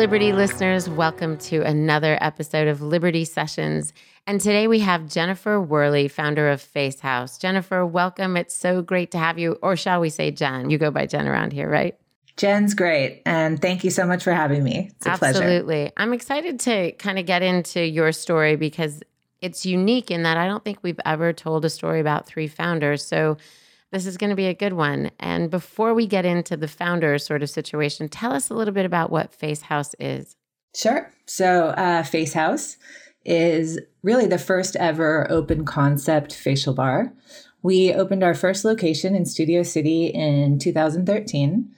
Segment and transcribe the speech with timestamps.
[0.00, 0.88] Liberty listeners.
[0.88, 3.92] Welcome to another episode of Liberty Sessions.
[4.26, 7.36] And today we have Jennifer Worley, founder of Face Haus.
[7.36, 8.34] Jennifer, welcome.
[8.34, 10.70] It's so great to have you, or shall we say Jen?
[10.70, 11.98] You go by Jen around here, right?
[12.38, 13.20] Jen's great.
[13.26, 14.88] And thank you so much for having me.
[14.96, 15.42] It's a pleasure.
[15.42, 15.74] Absolutely.
[15.74, 15.92] pleasure.
[15.98, 19.02] I'm excited to kind of get into your story because
[19.42, 23.04] it's unique in that I don't think we've ever told a story about three founders.
[23.04, 23.36] So
[23.90, 25.10] this is going to be a good one.
[25.18, 28.86] And before we get into the founder sort of situation, tell us a little bit
[28.86, 30.36] about what Face Haus is.
[30.74, 31.12] Sure.
[31.26, 32.76] So, uh, Face Haus
[33.24, 37.12] is really the first ever open concept facial bar.
[37.62, 41.70] We opened our first location in Studio City in 2013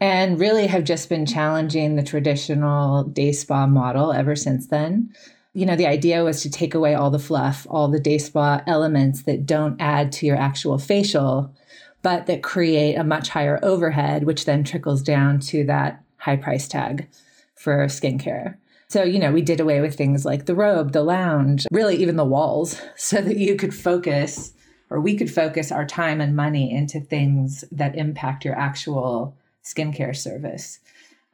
[0.00, 5.14] and really have just been challenging the traditional day spa model ever since then.
[5.54, 8.60] You know, the idea was to take away all the fluff, all the day spa
[8.66, 11.54] elements that don't add to your actual facial,
[12.02, 16.66] but that create a much higher overhead, which then trickles down to that high price
[16.66, 17.08] tag
[17.54, 18.56] for skincare.
[18.88, 22.16] So, you know, we did away with things like the robe, the lounge, really even
[22.16, 24.52] the walls, so that you could focus
[24.90, 30.14] or we could focus our time and money into things that impact your actual skincare
[30.14, 30.80] service.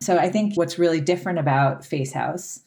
[0.00, 2.60] So, I think what's really different about Face Haus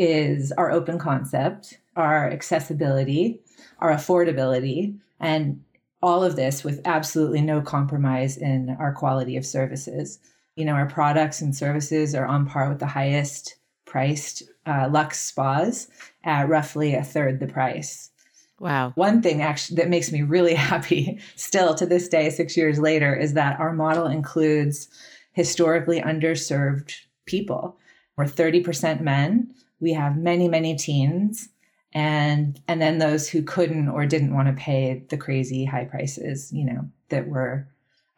[0.00, 3.38] is our open concept, our accessibility,
[3.80, 5.62] our affordability, and
[6.02, 10.18] all of this with absolutely no compromise in our quality of services.
[10.56, 15.20] You know, our products and services are on par with the highest priced uh, luxe
[15.20, 15.88] spas
[16.24, 18.10] at roughly a third the price.
[18.58, 18.92] Wow.
[18.94, 23.14] One thing actually that makes me really happy still to this day, six years later,
[23.14, 24.88] is that our model includes
[25.32, 26.94] historically underserved
[27.26, 27.76] people.
[28.16, 29.54] We're 30% men.
[29.80, 31.48] We have many, many teens
[31.92, 36.52] and and then those who couldn't or didn't want to pay the crazy high prices,
[36.52, 37.68] you know, that were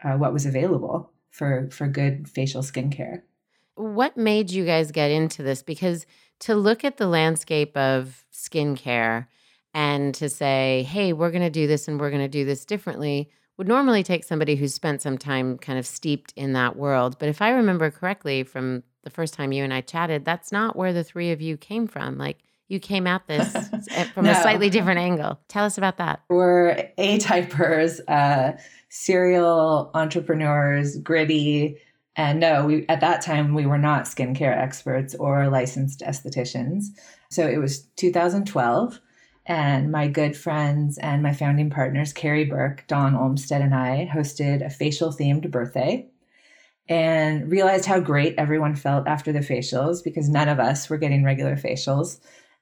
[0.05, 3.23] uh, what was available for for good facial skincare.
[3.75, 5.63] What made you guys get into this?
[5.63, 6.07] Because
[6.41, 9.29] to look at the landscape of skincare
[9.73, 12.67] and to say, hey, we're going to do this and we're going to do this
[12.67, 17.19] differently would normally take somebody who's spent some time kind of steeped in that world.
[17.19, 20.77] But if I remember correctly from the first time you and I chatted, that's not
[20.77, 22.19] where the three of you came from.
[22.19, 23.53] Like you came at this
[24.15, 24.33] from no.
[24.33, 25.39] a slightly different angle.
[25.49, 26.23] Tell us about that.
[26.29, 28.57] We're A typers, uh,
[28.89, 31.77] serial entrepreneurs, gritty.
[32.17, 36.87] And no, we at that time we were not skincare experts or licensed estheticians.
[37.31, 39.01] So it was 2012,
[39.47, 44.65] and my good friends and my founding partners, Karey Burke, Dawn Olmstead, and I hosted
[44.65, 46.07] a facial themed birthday
[46.89, 51.25] and realized how great everyone felt after the facials because none of us were getting
[51.25, 52.19] regular facials.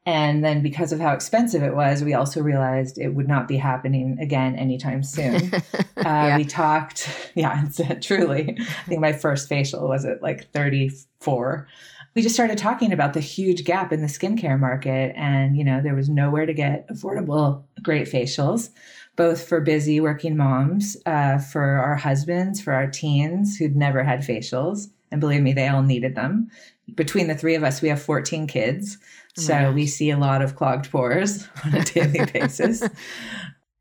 [0.06, 3.58] And then because of how expensive it was, we also realized it would not be
[3.58, 5.52] happening again anytime soon.
[5.54, 5.60] uh,
[5.96, 6.36] yeah.
[6.36, 8.56] We talked, yeah, and said truly.
[8.58, 11.68] I think my first facial was at like 34.
[12.14, 15.14] We just started talking about the huge gap in the skincare market.
[15.16, 18.70] And, you know, there was nowhere to get affordable, great facials,
[19.16, 24.20] both for busy working moms, uh, for our husbands, for our teens who'd never had
[24.20, 24.88] facials.
[25.12, 26.50] And believe me, they all needed them.
[26.94, 28.98] Between the three of us, we have 14 kids.
[29.38, 32.82] Oh so we see a lot of clogged pores on a daily basis.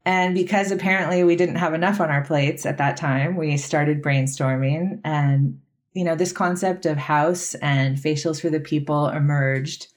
[0.06, 4.02] And because apparently we didn't have enough on our plates at that time, we started
[4.02, 5.02] brainstorming.
[5.04, 5.60] And,
[6.00, 9.88] you know, this concept of house and facials for the people emerged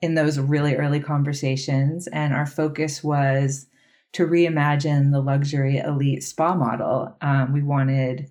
[0.00, 2.06] in those really early conversations.
[2.06, 3.66] And our focus was
[4.12, 7.14] to reimagine the luxury elite spa model.
[7.20, 8.30] Um, we wanted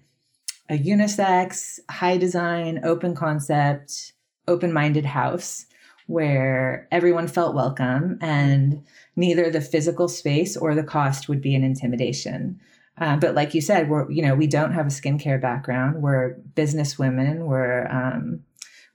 [0.67, 4.13] a unisex, high design, open concept,
[4.47, 5.67] open minded house
[6.07, 8.83] where everyone felt welcome and
[9.15, 12.59] neither the physical space or the cost would be an intimidation.
[12.97, 16.01] Uh, but like you said, we're you know we don't have a skincare background.
[16.01, 17.45] We're business women.
[17.45, 18.43] We're um,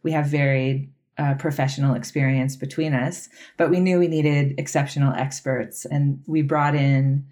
[0.03, 5.85] we have varied uh, professional experience between us, but we knew we needed exceptional experts,
[5.87, 7.27] and we brought in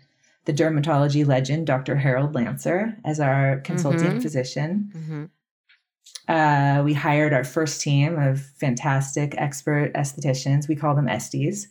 [0.47, 1.97] the dermatology legend, Dr.
[1.97, 4.21] Harold Lancer, as our consulting mm-hmm.
[4.21, 4.93] physician.
[4.95, 5.25] Mm-hmm.
[6.27, 10.69] Uh, we hired our first team of fantastic expert estheticians.
[10.69, 11.67] We call them Esties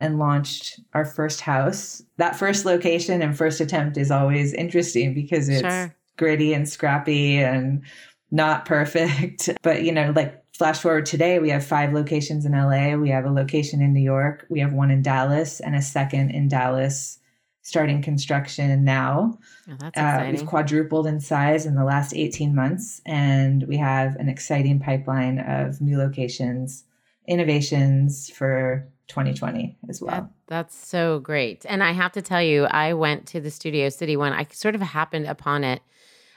[0.00, 2.02] and launched our first house.
[2.18, 5.94] That first location and first attempt is always interesting because it's sure.
[6.16, 7.82] gritty and scrappy and
[8.30, 9.50] not perfect.
[9.62, 12.94] But, you know, like flash forward today, we have five locations in LA.
[12.96, 14.46] We have a location in New York.
[14.50, 17.18] We have one in Dallas and a second in Dallas
[17.66, 19.36] starting construction now.
[19.68, 20.28] Oh, that's exciting.
[20.28, 24.78] Uh, we've quadrupled in size in the last 18 months, and we have an exciting
[24.78, 26.84] pipeline of new locations,
[27.26, 30.10] innovations for 2020 as well.
[30.10, 31.64] That, that's so great.
[31.68, 34.32] And I have to tell you, I went to the Studio City one.
[34.32, 35.82] I sort of happened upon it.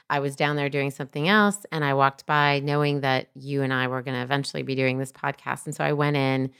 [0.08, 3.72] I was down there doing something else, and I walked by knowing that you and
[3.72, 5.66] I were going to eventually be doing this podcast.
[5.66, 6.50] And so I went in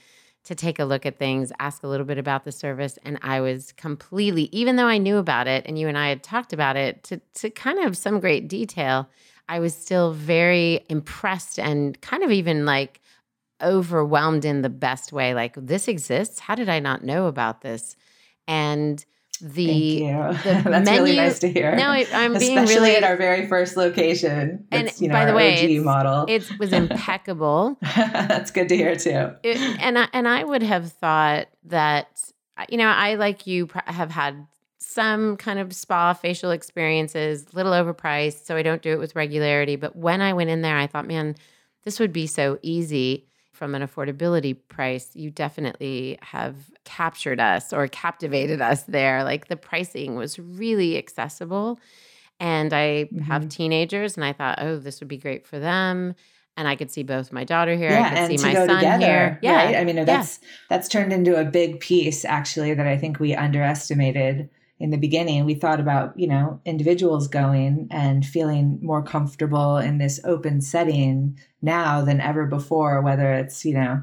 [0.43, 2.97] to take a look at things, ask a little bit about the service.
[3.03, 6.23] And I was completely, even though I knew about it and you and I had
[6.23, 9.07] talked about it to, to kind of some great detail,
[9.47, 13.00] I was still very impressed and kind of even like
[13.61, 15.33] overwhelmed in the best way.
[15.33, 16.39] Like, this exists.
[16.39, 17.95] How did I not know about this?
[18.47, 19.03] And
[19.41, 21.75] the, the that's menu, really nice to hear.
[21.75, 24.65] No, I, am being especially really at our very first location.
[24.71, 26.25] And you know, by the way, OG model.
[26.27, 27.77] it was impeccable.
[27.95, 29.31] that's good to hear too.
[29.43, 32.31] It, and I, and I would have thought that
[32.69, 34.45] you know I like you have had
[34.77, 39.75] some kind of spa facial experiences, little overpriced, so I don't do it with regularity.
[39.75, 41.35] But when I went in there, I thought, man,
[41.83, 46.55] this would be so easy from an affordability price, you definitely have
[46.85, 49.23] captured us or captivated us there.
[49.23, 51.79] Like the pricing was really accessible.
[52.39, 53.19] And I mm-hmm.
[53.19, 56.15] have teenagers, and I thought, oh, this would be great for them.
[56.57, 57.91] And I could see both my daughter here.
[57.91, 59.39] Yeah, I could and see my go son together, here.
[59.43, 59.75] Yeah, right?
[59.75, 60.47] I mean, that's yeah.
[60.67, 64.49] that's turned into a big piece actually that I think we underestimated
[64.81, 69.99] in the beginning, we thought about, you know, individuals going and feeling more comfortable in
[69.99, 74.01] this open setting now than ever before, whether it's, you know,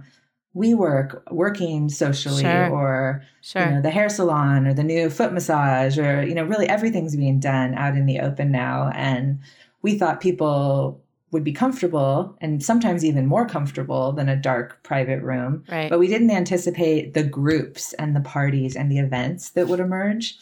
[0.54, 2.70] we work working socially sure.
[2.70, 3.64] or sure.
[3.64, 7.14] you know the hair salon or the new foot massage or you know really everything's
[7.14, 9.38] being done out in the open now and
[9.82, 15.22] we thought people would be comfortable and sometimes even more comfortable than a dark private
[15.22, 15.64] room.
[15.70, 15.90] Right.
[15.90, 20.36] But we didn't anticipate the groups and the parties and the events that would emerge.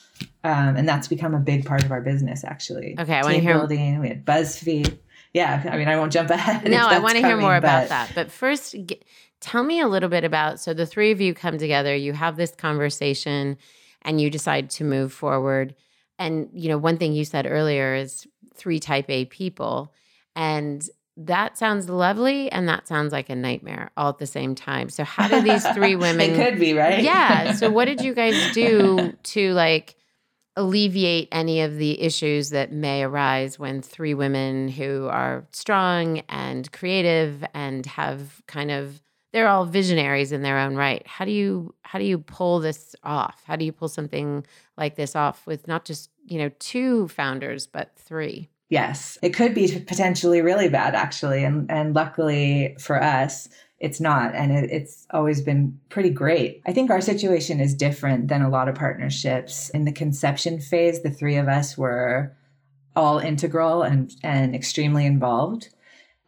[0.45, 2.97] Um, and that's become a big part of our business, actually.
[2.99, 3.99] Okay, I want to hear building.
[3.99, 4.99] We had BuzzFeed.
[5.33, 6.71] Yeah, I mean, I won't jump ahead.
[6.71, 7.59] No, I want to hear more but...
[7.59, 8.13] about that.
[8.15, 9.05] But first, get,
[9.41, 10.61] tell me a little bit about.
[10.61, 11.95] So the three of you come together.
[11.95, 13.59] You have this conversation,
[14.03, 15.75] and you decide to move forward.
[16.19, 19.93] And you know, one thing you said earlier is three Type A people
[20.37, 24.91] and that sounds lovely and that sounds like a nightmare all at the same time.
[24.91, 27.03] So how do these three women It could be, right?
[27.03, 27.53] Yeah.
[27.53, 29.97] So what did you guys do to like
[30.57, 36.71] alleviate any of the issues that may arise when three women who are strong and
[36.73, 39.01] creative and have kind of
[39.33, 41.07] they're all visionaries in their own right.
[41.07, 43.43] How do you how do you pull this off?
[43.47, 44.47] How do you pull something
[44.79, 48.49] like this off with not just, you know, two founders but three?
[48.69, 51.45] Yes, it could be potentially really bad, actually.
[51.45, 53.49] And, and luckily for us,
[53.79, 54.35] it's not.
[54.35, 56.63] And it, it's always been pretty great.
[56.67, 59.71] I think our situation is different than a lot of partnerships.
[59.71, 62.35] In the conception phase, the three of us were
[62.97, 65.69] all integral and, and extremely involved.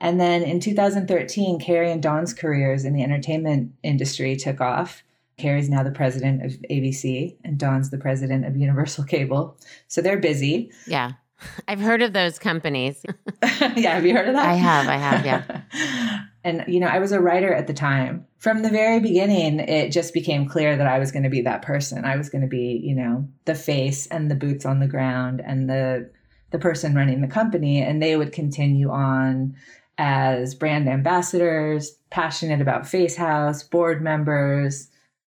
[0.00, 5.02] And then in 2013, Karey and Dawn's careers in the entertainment industry took off.
[5.38, 9.56] Karey's now the president of ABC, and Dawn's the president of Universal Cable.
[9.86, 10.70] So they're busy.
[10.86, 11.12] Yeah.
[11.68, 13.04] I've heard of those companies.
[13.42, 14.46] yeah, have you heard of that?
[14.46, 16.24] I have, I have, yeah.
[16.44, 18.26] and you know, I was a writer at the time.
[18.38, 21.62] From the very beginning, it just became clear that I was going to be that
[21.62, 22.04] person.
[22.04, 25.42] I was going to be, you know, the face and the boots on the ground
[25.44, 26.10] and the
[26.50, 29.54] the person running the company and they would continue on
[29.98, 34.88] as brand ambassadors, passionate about Face Haus, board members,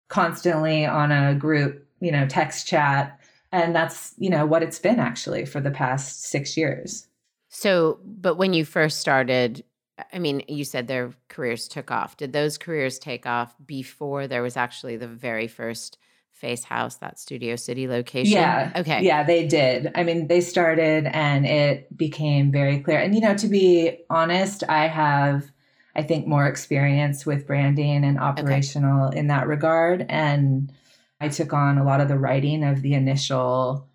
[0.08, 3.17] constantly on a group, you know, text chat
[3.52, 7.06] and that's, you know, what it's been actually for the past six years.
[7.48, 9.64] So, but when you first started,
[10.12, 12.16] I mean, you said their careers took off.
[12.16, 15.98] Did those careers take off before there was actually the very first
[16.30, 18.34] Face Haus, that Studio City location?
[18.34, 18.70] Yeah.
[18.76, 19.02] Okay.
[19.02, 19.90] Yeah, they did.
[19.94, 23.00] I mean, they started and it became very clear.
[23.00, 25.50] And, you know, to be honest, I have,
[25.96, 29.18] I think, more experience with branding and operational okay.
[29.18, 30.06] in that regard.
[30.08, 30.72] And,
[31.20, 33.88] I took on a lot of the writing of the initial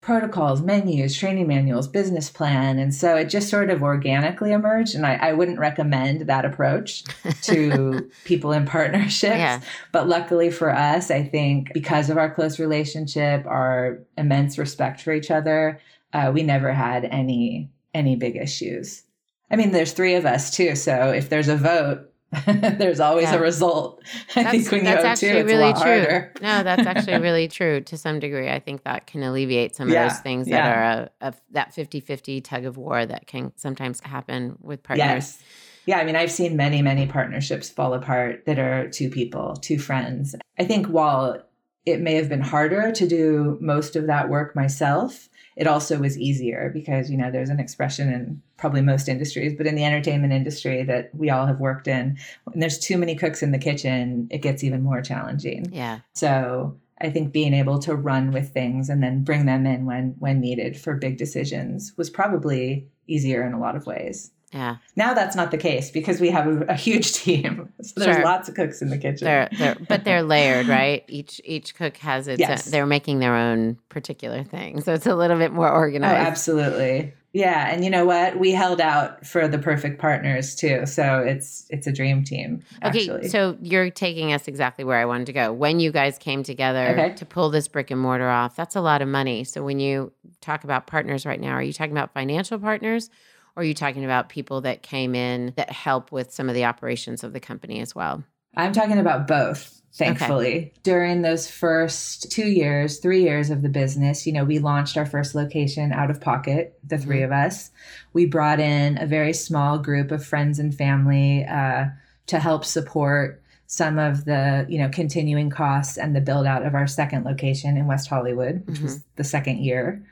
[0.00, 2.78] protocols, menus, training manuals, business plan.
[2.78, 4.94] And so it just sort of organically emerged.
[4.94, 7.04] And I, I wouldn't recommend that approach
[7.42, 9.36] to people in partnerships.
[9.36, 9.60] Yeah.
[9.92, 15.12] But luckily for us, I think because of our close relationship, our immense respect for
[15.12, 15.80] each other,
[16.14, 19.02] uh, we never had any any big issues.
[19.50, 20.76] I mean, there's three of us too.
[20.76, 22.09] So if there's a vote,
[22.46, 23.36] there's always yeah.
[23.36, 24.02] a result.
[24.36, 25.80] I that's, think when that's you actually two, really true.
[25.80, 26.32] Harder.
[26.40, 28.48] no, that's actually really true to some degree.
[28.48, 30.04] I think that can alleviate some yeah.
[30.04, 30.56] of those things yeah.
[30.56, 35.06] that are a, a, that 50-50 tug of war that can sometimes happen with partners.
[35.06, 35.42] Yes.
[35.86, 39.78] Yeah, I mean, I've seen many, many partnerships fall apart that are two people, two
[39.78, 40.36] friends.
[40.58, 41.42] I think while
[41.86, 45.29] it may have been harder to do most of that work myself,
[45.60, 49.66] it also was easier because, you know, there's an expression in probably most industries, but
[49.66, 53.42] in the entertainment industry that we all have worked in, when there's too many cooks
[53.42, 55.66] in the kitchen, it gets even more challenging.
[55.70, 55.98] Yeah.
[56.14, 60.14] So I think being able to run with things and then bring them in when
[60.18, 64.30] when needed for big decisions was probably easier in a lot of ways.
[64.52, 64.76] Yeah.
[64.96, 67.72] Now that's not the case because we have a, a huge team.
[67.82, 68.24] So there's Sure.
[68.24, 69.24] lots of cooks in the kitchen.
[69.26, 71.04] They're, they're but they're layered, right?
[71.08, 72.64] Each each cook has its Yes.
[72.66, 74.80] they're making their own particular thing.
[74.80, 76.14] So it's a little bit more oh, organized.
[76.26, 77.14] oh, absolutely.
[77.32, 78.40] Yeah, and you know what?
[78.40, 80.84] We held out for the perfect partners too.
[80.84, 82.64] So it's it's a dream team.
[82.84, 85.52] Okay, so you're taking us exactly where I wanted to go.
[85.52, 87.14] When you guys came together Okay.
[87.14, 89.44] to pull this brick and mortar off, that's a lot of money.
[89.44, 93.10] So when you talk about partners right now, are you talking about financial partners
[93.56, 96.64] or are you talking about people that came in that help with some of the
[96.64, 98.24] operations of the company as well?
[98.56, 100.72] I'm talking about both, thankfully.
[100.82, 105.06] During those first two years, three years of the business, you know, we launched our
[105.06, 107.70] first location out of pocket, the three of us.
[108.12, 111.86] We brought in a very small group of friends and family uh,
[112.26, 116.74] to help support some of the, you know, continuing costs and the build out of
[116.74, 120.04] our second location in West Hollywood, which was the second year.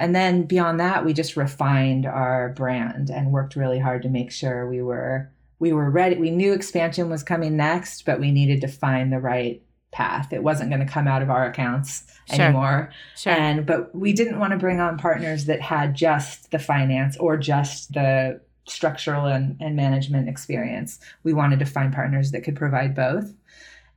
[0.00, 4.32] And then beyond that, we just refined our brand and worked really hard to make
[4.32, 6.16] sure we were we were ready.
[6.16, 10.32] We knew expansion was coming next, but we needed to find the right path.
[10.32, 12.44] It wasn't going to come out of our accounts Sure.
[12.46, 12.90] anymore.
[13.14, 13.32] Sure.
[13.32, 17.36] And but we didn't want to bring on partners that had just the finance or
[17.36, 20.98] just the structural and, and management experience.
[21.24, 23.34] We wanted to find partners that could provide both.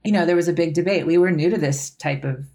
[0.04, 1.06] You know, there was a big debate.
[1.06, 2.46] We were new to this type of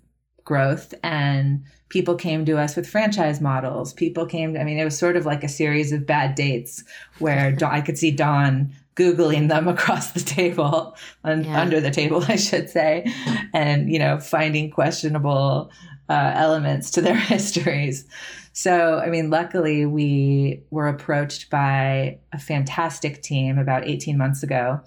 [0.45, 3.93] growth and people came to us with franchise models.
[3.93, 6.85] People came, I mean, it was sort of like a series of bad dates
[7.19, 11.61] where I could see Dawn Googling them across the table, Yeah.
[11.61, 13.07] under the table, I should say,
[13.55, 15.71] and, you know, finding questionable
[16.09, 18.07] uh, elements to their histories.
[18.53, 24.81] So, I mean, luckily we were approached by a fantastic team about 18 months ago.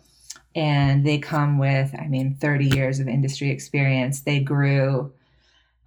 [0.53, 4.21] And they come with, I mean, 30 years of industry experience.
[4.21, 5.13] They grew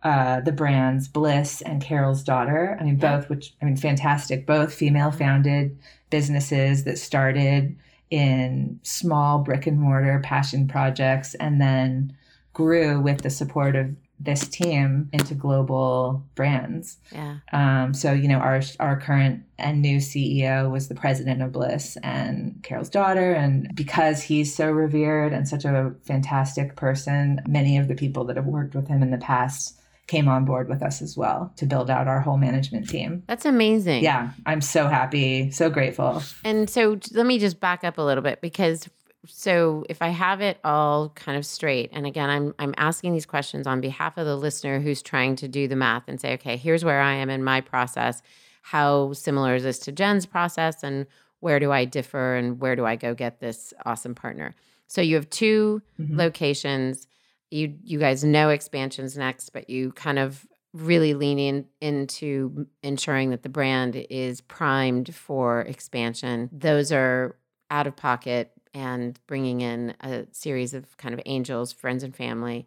[0.05, 2.77] uh, the brands Bliss and Carol's Daughter.
[2.79, 5.79] I mean, both, which, I mean, fantastic, both female founded
[6.11, 7.77] businesses that started
[8.11, 12.15] in small brick and mortar passion projects and then
[12.53, 16.99] grew with the support of this team into global brands.
[17.11, 17.39] yeah.
[17.53, 21.97] Um, so you know, our our current and new CEO was the president of Bliss
[22.03, 27.89] and Carol's daughter, and because he's so revered and such a fantastic person, many of
[27.89, 31.01] the people that have worked with him in the past came on board with us
[31.01, 33.23] as well to build out our whole management team.
[33.27, 34.03] That's amazing.
[34.03, 36.23] Yeah, I'm so happy, so grateful.
[36.45, 38.89] And so let me just back up a little bit because
[39.27, 43.25] so if I have it all kind of straight, and again, I'm I'm asking these
[43.25, 46.59] questions on behalf of the listener who's trying to do the math and say, okay,
[46.59, 48.21] here's where I am in my process.
[48.61, 51.07] How similar is this to Jen's process, and
[51.41, 54.55] where do I differ, and where do I go get this awesome partner?
[54.89, 56.19] So you have 2 Mhm.
[56.19, 57.07] locations.
[57.55, 63.31] You you guys know expansions next, but you kind of really lean in into ensuring
[63.31, 66.51] that the brand is primed for expansion.
[66.53, 67.37] Those are
[67.71, 72.67] out of pocket and bringing in a series of kind of angels, friends and family.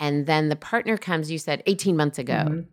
[0.00, 2.46] And then the partner comes, you said 18 months ago.
[2.48, 2.66] Mhm.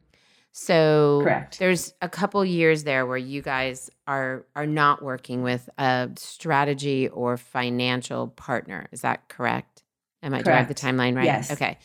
[0.54, 1.60] So Correct.
[1.60, 7.10] there's a couple years there where you guys are are not working with a strategy
[7.10, 8.88] or financial partner.
[8.94, 9.84] Is that correct?
[10.24, 11.26] Am I do I have the timeline right?
[11.26, 11.52] Yes.
[11.52, 11.78] Okay.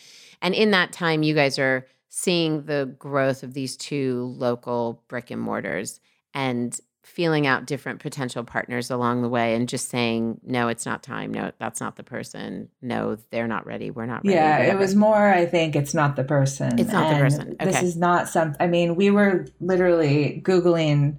[0.43, 5.31] And in that time, you guys are seeing the growth of these two local brick
[5.31, 6.01] and mortars
[6.33, 11.03] and feeling out different potential partners along the way and just saying, no, it's not
[11.03, 11.33] time.
[11.33, 12.69] No, that's not the person.
[12.81, 13.91] No, they're not ready.
[13.91, 14.37] We're not ready.
[14.37, 16.79] Yeah, it was more, I think, it's not the person.
[16.79, 17.57] It's not the And person.
[17.61, 21.19] This is not something I mean, we were literally Googling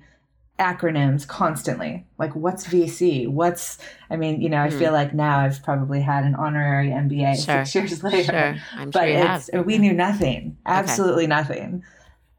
[0.59, 2.05] acronyms constantly.
[2.17, 3.27] Like, what's VC?
[3.27, 3.77] What's,
[4.09, 4.77] I mean, you know, I Hmm.
[4.79, 7.65] feel like now I've probably had an honorary MBA Sure.
[7.65, 8.23] six years later.
[8.31, 8.55] Sure.
[8.77, 9.65] I'm But sure it's, have.
[9.65, 11.83] we knew nothing, absolutely nothing.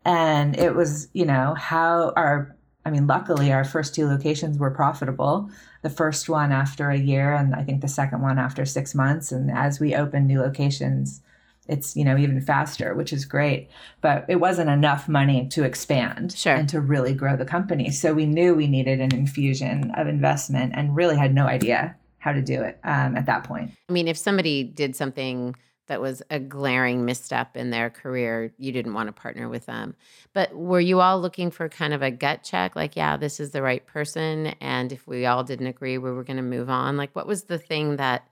[0.04, 4.70] And it was, you know, how our, I mean, luckily our first two locations were
[4.70, 5.50] profitable.
[5.82, 9.30] The first one after a year, and I think the second one after six months.
[9.32, 11.20] And as we open new locations,
[11.68, 13.68] it's, you know, even faster, which is great.
[14.00, 16.54] But it wasn't enough money to expand Sure.
[16.54, 17.90] and to really grow the company.
[17.90, 22.32] So we knew we needed an infusion of investment and really had no idea how
[22.32, 23.70] to do it um, at that point.
[23.88, 25.54] I mean, if somebody did something
[25.86, 29.94] that was a glaring misstep in their career, you didn't want to partner with them.
[30.32, 33.52] But were you all looking for kind of a gut check, like, yeah, this is
[33.52, 34.48] the right person?
[34.60, 36.96] And if we all didn't agree, we were going to move on?
[36.96, 38.26] Like, what was the thing that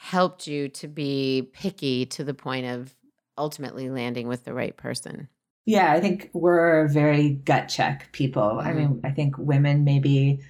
[0.00, 2.94] helped you to be picky to the point of
[3.36, 5.28] ultimately landing with the right person?
[5.66, 8.42] Yeah, I think we're very gut check people.
[8.42, 8.68] Mm-hmm.
[8.68, 10.40] I mean, I think women maybe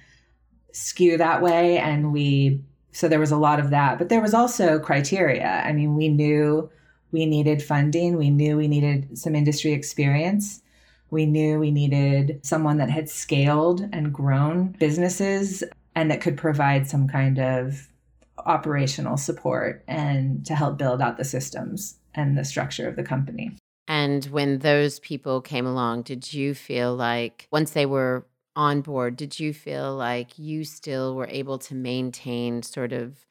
[0.71, 4.35] skew that way and we so there was a lot of that but there was
[4.35, 6.69] also criteria i mean we knew
[7.11, 10.61] we needed funding we knew we needed some industry experience
[11.09, 15.63] we knew we needed someone that had scaled and grown businesses
[15.95, 17.88] and that could provide some kind of
[18.49, 23.55] operational support and to help build out the systems and the structure of the company
[23.87, 28.25] and when those people came along did you feel like once they were
[28.59, 33.25] on board, did you feel like you still were able to maintain sort of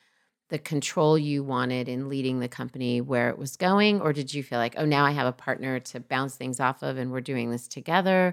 [0.49, 4.01] the control you wanted in leading the company where it was going?
[4.01, 6.83] Or did you feel like, oh, now I have a partner to bounce things off
[6.83, 8.33] of and we're doing this together?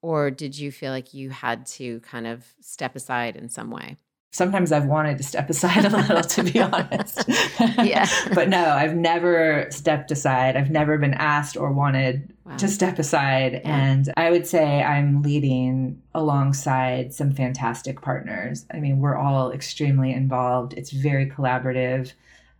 [0.00, 3.96] Or did you feel like you had to kind of step aside in some way?
[4.32, 7.24] Sometimes I've wanted to step aside a little, to be honest.
[7.82, 8.08] yeah.
[8.34, 10.56] but no, I've never stepped aside.
[10.56, 12.56] I've never been asked or wanted wow.
[12.56, 13.52] to step aside.
[13.52, 13.60] Yeah.
[13.64, 18.64] And I would say I'm leading alongside some fantastic partners.
[18.72, 22.12] I mean, we're all extremely involved, it's very collaborative.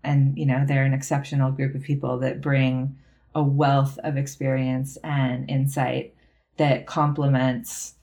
[0.04, 2.98] And, you know, they're an exceptional group of people that bring
[3.34, 6.14] a wealth of experience and insight
[6.58, 7.94] that complements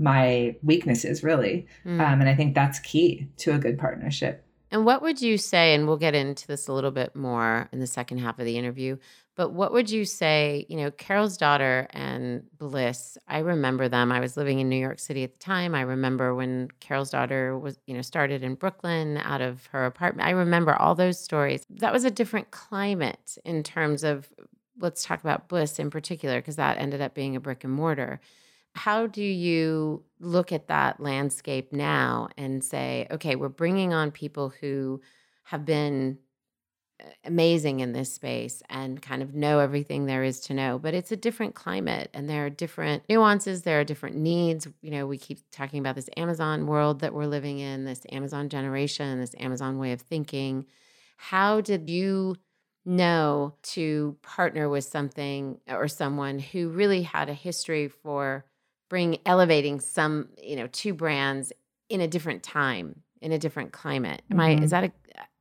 [0.00, 1.66] my weaknesses really.
[1.84, 2.00] Mm.
[2.00, 4.44] um, and i think that's key to a good partnership.
[4.72, 7.80] And what would you say and we'll get into this a little bit more in
[7.80, 8.96] the second half of the interview
[9.34, 14.12] but what would you say you know carol's daughter and bliss i remember them.
[14.12, 15.74] I was living in new york city at the time.
[15.74, 20.28] I remember when carol's daughter was you know started in brooklyn out of her apartment.
[20.28, 21.66] I remember all those stories.
[21.68, 24.32] That was a different climate in terms of
[24.78, 28.20] let's talk about bliss in particular because that ended up being a brick and mortar
[28.74, 34.52] how do you look at that landscape now and say, okay, we're bringing on people
[34.60, 35.00] who
[35.44, 36.18] have been
[37.02, 40.94] uh, amazing in this space and kind of know everything there is to know but
[40.94, 44.68] it's a different climate and there are different nuances there are different needs.
[44.82, 48.48] You know we keep talking about this amazon world that we're living in this amazon
[48.48, 50.66] generation this amazon way of thinking.
[51.16, 52.36] How did you
[52.84, 58.44] know to partner with something or someone who really had a history for
[58.90, 61.54] bring elevating some, you know, two brands
[61.88, 64.20] in a different time, in a different climate.
[64.30, 64.60] Am mm-hmm.
[64.60, 64.92] I is that a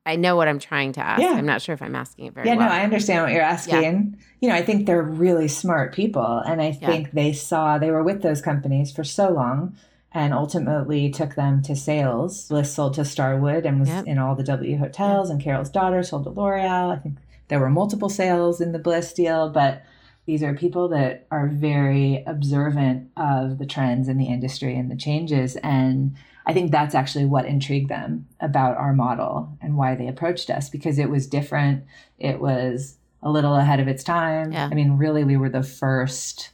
[0.06, 1.22] I know what I'm trying to ask.
[1.22, 1.34] Yeah.
[1.34, 2.70] I'm not sure if I'm asking it very yeah, well.
[2.70, 3.84] no, I understand what you're asking.
[4.18, 4.26] Yeah.
[4.40, 6.42] You know, I think they're really smart people.
[6.48, 7.12] And I think yeah.
[7.14, 9.78] they saw, they were with those companies for so long
[10.12, 12.48] and ultimately took them to sales.
[12.48, 14.08] Bliss sold to Starwood and was yep.
[14.08, 16.92] in all the W hotels, and Carol's daughter sold to L'Oreal.
[16.92, 17.18] I think
[17.50, 19.84] there were multiple sales in the Bliss deal, but
[20.30, 24.96] these are people that are very observant of the trends in the industry and the
[24.96, 25.56] changes.
[25.64, 26.16] And
[26.46, 30.70] I think that's actually what intrigued them about our model and why they approached us
[30.70, 31.84] because it was different.
[32.20, 34.52] It was a little ahead of its time.
[34.52, 34.70] Yeah.
[34.72, 36.52] I mean, really, we were the first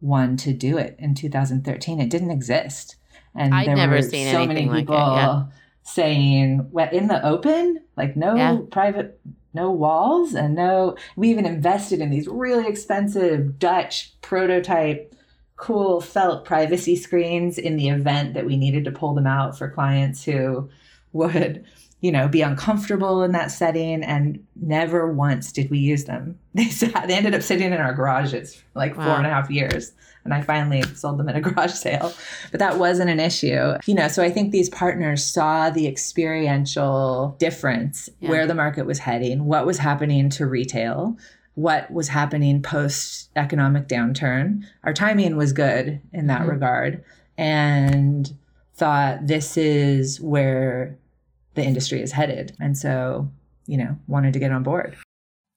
[0.00, 2.00] one to do it in 2013.
[2.00, 2.96] It didn't exist.
[3.34, 5.42] And I'd there never were seen so many people like it, yeah.
[5.82, 7.82] saying, "What in the open?
[7.98, 8.58] Like no yeah.
[8.70, 9.20] private
[9.58, 15.12] no walls and no we even invested in these really expensive dutch prototype
[15.56, 19.68] cool felt privacy screens in the event that we needed to pull them out for
[19.68, 20.68] clients who
[21.12, 21.64] would
[22.00, 26.64] you know be uncomfortable in that setting and never once did we use them they
[26.64, 29.04] sat, they ended up sitting in our garages for like wow.
[29.04, 29.92] four and a half years
[30.24, 32.12] and I finally sold them at a garage sale.
[32.50, 33.74] But that wasn't an issue.
[33.86, 38.28] You know, so I think these partners saw the experiential difference yeah.
[38.28, 41.16] where the market was heading, what was happening to retail,
[41.54, 44.64] what was happening post economic downturn.
[44.84, 46.50] Our timing was good in that mm-hmm.
[46.50, 47.04] regard
[47.38, 48.30] and
[48.74, 50.98] thought this is where
[51.58, 52.56] the industry is headed.
[52.60, 53.28] And so,
[53.66, 54.96] you know, wanted to get on board.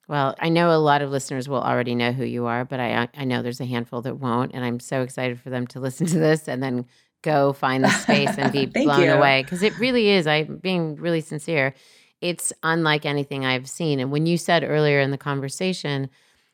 [0.07, 3.07] Well, I know a lot of listeners will already know who you are, but I
[3.15, 6.07] I know there's a handful that won't, and I'm so excited for them to listen
[6.07, 6.85] to this and then
[7.21, 9.13] go find the space and be blown you.
[9.13, 10.27] away because it really is.
[10.27, 11.73] I'm being really sincere.
[12.19, 13.99] It's unlike anything I've seen.
[13.99, 16.09] And when you said earlier in the conversation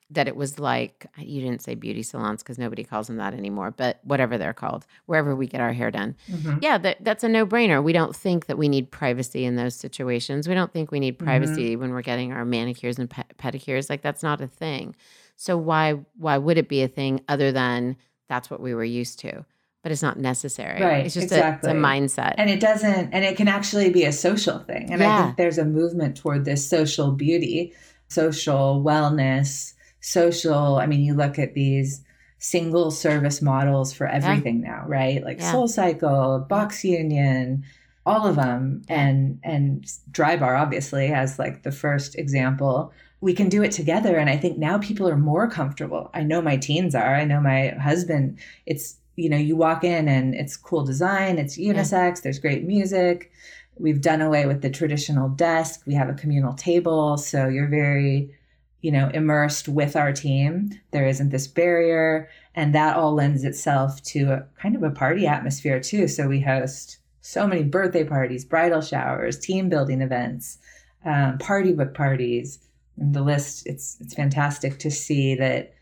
[0.09, 3.71] that it was like you didn't say beauty salons because nobody calls them that anymore
[3.71, 6.57] but whatever they're called wherever we get our hair done mm-hmm.
[6.61, 10.47] yeah that, that's a no-brainer we don't think that we need privacy in those situations
[10.47, 11.81] we don't think we need privacy mm-hmm.
[11.81, 14.95] when we're getting our manicures and pe- pedicures like that's not a thing
[15.35, 17.95] so why why would it be a thing other than
[18.27, 19.45] that's what we were used to
[19.83, 20.81] but it's not necessary.
[20.81, 21.05] Right.
[21.05, 21.69] It's just exactly.
[21.69, 22.33] a, it's a mindset.
[22.37, 24.91] And it doesn't, and it can actually be a social thing.
[24.91, 25.17] And yeah.
[25.17, 27.73] I think there's a movement toward this social beauty
[28.09, 29.73] social wellness,
[30.07, 30.77] social.
[30.77, 32.03] I mean, you look at these
[32.39, 34.69] single service models for everything yeah.
[34.69, 35.23] now, right?
[35.23, 35.51] Like yeah.
[35.51, 37.63] Soul Cycle, Box Union,
[38.05, 42.93] all of them, and and Drybar obviously as like the first example.
[43.19, 46.11] We can do it together, and I think now people are more comfortable.
[46.13, 47.15] I know my teens are.
[47.15, 48.37] I know my husband.
[48.65, 51.39] It's you know you walk in and it's cool design.
[51.39, 52.21] It's unisex.
[52.21, 53.31] There's great music.
[53.79, 55.81] We've done away with the traditional desk.
[55.85, 58.36] We have a communal table, so you're very
[58.81, 60.71] you know, immersed with our team.
[60.91, 62.29] There isn't this barrier.
[62.55, 66.07] And that all lends itself to a kind of a party atmosphere too.
[66.07, 70.59] So we host so many birthday parties, bridal showers, team building events,
[71.05, 72.59] um, party book parties.
[72.97, 75.73] And the list, it's it's fantastic to see that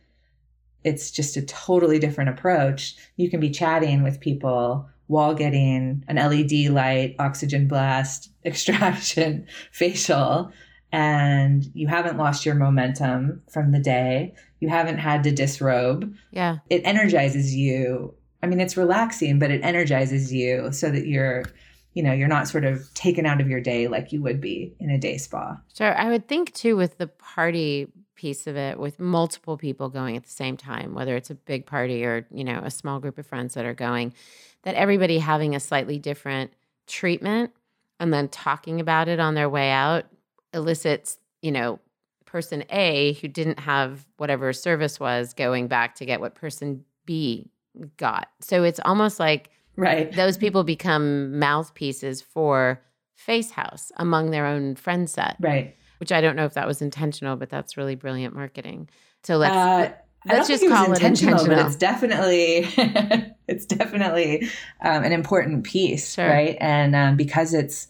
[0.83, 2.95] it's just a totally different approach.
[3.15, 10.51] You can be chatting with people while getting an LED light, oxygen blast, extraction, facial
[10.95, 14.33] and you haven't lost your momentum from the day.
[14.61, 16.15] You haven't had to disrobe.
[16.31, 16.59] Yeah.
[16.69, 18.15] It energizes you.
[18.41, 21.43] I mean, it's relaxing, but it energizes you so that you're,
[21.95, 24.73] you know, you're not sort of taken out of your day like you would be
[24.79, 25.57] in a day spa.
[25.75, 25.93] Sure.
[25.97, 30.23] I would think too with the party piece of it with multiple people going at
[30.23, 33.27] the same time, whether it's a big party or, you know, a small group of
[33.27, 34.13] friends that are going,
[34.61, 36.53] that everybody having a slightly different
[36.87, 37.51] treatment
[37.99, 40.05] and then talking about it on their way out
[40.55, 41.79] elicits, you know,
[42.25, 47.49] person A who didn't have whatever service was going back to get what person B
[47.97, 48.29] got.
[48.41, 50.11] So it's almost like right.
[50.15, 52.81] those people become mouthpieces for
[53.13, 55.37] Face Haus among their own friend set.
[55.39, 55.75] Right.
[55.99, 58.89] Which I don't know if that was intentional, but that's really brilliant marketing.
[59.23, 59.93] So let's uh,
[60.25, 62.67] let's just call it intentional, intentional, but it's definitely
[63.47, 64.49] it's definitely
[64.81, 66.27] um, an important piece, sure.
[66.27, 66.57] right?
[66.59, 67.87] And um, because it's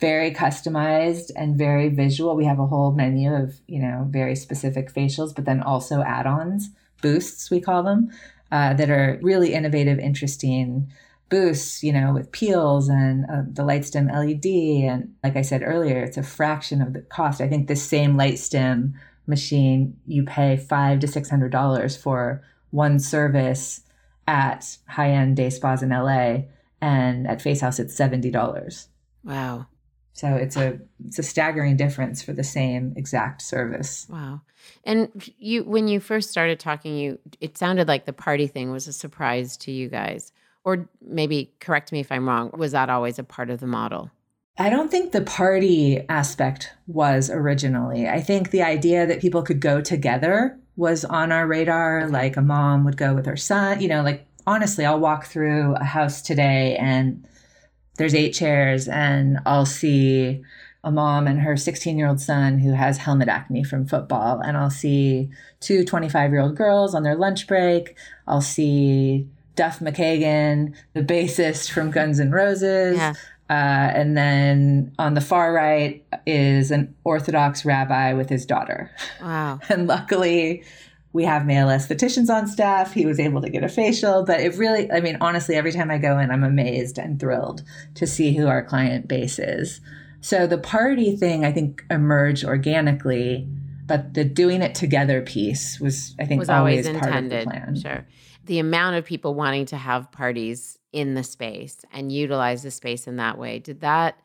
[0.00, 2.36] very customized and very visual.
[2.36, 6.26] We have a whole menu of, you know, very specific facials, but then also add
[6.26, 6.70] ons,
[7.02, 8.10] boosts, we call them,
[8.52, 10.90] uh, that are really innovative, interesting
[11.28, 14.90] boosts, you know, with peels and uh, the LightStim LED.
[14.90, 17.40] And like I said earlier, it's a fraction of the cost.
[17.40, 18.94] I think this same LightStim
[19.26, 23.82] machine, you pay five to six hundred dollars for one service
[24.26, 26.42] at high end day spas in LA,
[26.80, 28.88] and at Face Haus it's seventy dollars.
[29.22, 29.66] Wow.
[30.12, 34.06] So it's a it's a staggering difference for the same exact service.
[34.10, 34.40] Wow.
[34.84, 38.88] And you when you first started talking you it sounded like the party thing was
[38.88, 40.32] a surprise to you guys.
[40.64, 44.10] Or maybe correct me if I'm wrong, was that always a part of the model?
[44.58, 48.08] I don't think the party aspect was originally.
[48.08, 52.08] I think the idea that people could go together was on our radar.
[52.08, 55.74] Like a mom would go with her son, you know, like honestly, I'll walk through
[55.74, 57.24] a house today and
[57.98, 60.42] there's eight chairs and I'll see
[60.84, 64.40] a mom and her 16 year old son who has helmet acne from football.
[64.40, 65.28] And I'll see
[65.60, 67.96] two 25 year old girls on their lunch break.
[68.26, 72.96] I'll see Duff McKagan, the bassist from Guns N' Roses.
[72.96, 73.14] Yeah.
[73.50, 78.90] Uh, and then on the far right is an Orthodox rabbi with his daughter.
[79.20, 79.58] Wow.
[79.68, 80.62] and luckily,
[81.18, 82.92] we have male estheticians on staff.
[82.92, 85.90] He was able to get a facial, but it really, I mean, honestly, every time
[85.90, 87.64] I go in, I'm amazed and thrilled
[87.96, 89.80] to see who our client base is.
[90.20, 93.48] So the party thing, I think, emerged organically,
[93.84, 97.38] but the doing it together piece was, I think, was always, always part intended.
[97.40, 97.80] of the plan.
[97.80, 98.06] Sure.
[98.44, 103.08] The amount of people wanting to have parties in the space and utilize the space
[103.08, 104.20] in that way, did that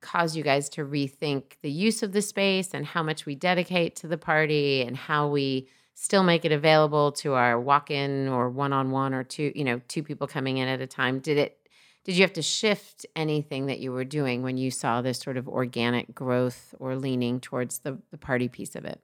[0.00, 3.96] cause you guys to rethink the use of the space and how much we dedicate
[3.96, 5.68] to the party and how we
[6.02, 10.26] still make it available to our walk-in or one-on-one or two you know two people
[10.26, 11.58] coming in at a time did it
[12.02, 15.36] did you have to shift anything that you were doing when you saw this sort
[15.36, 19.00] of organic growth or leaning towards the, the party piece of it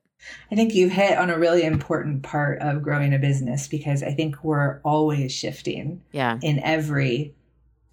[0.50, 4.10] I think you hit on a really important part of growing a business because I
[4.10, 6.40] think we're always shifting yeah.
[6.42, 7.36] in every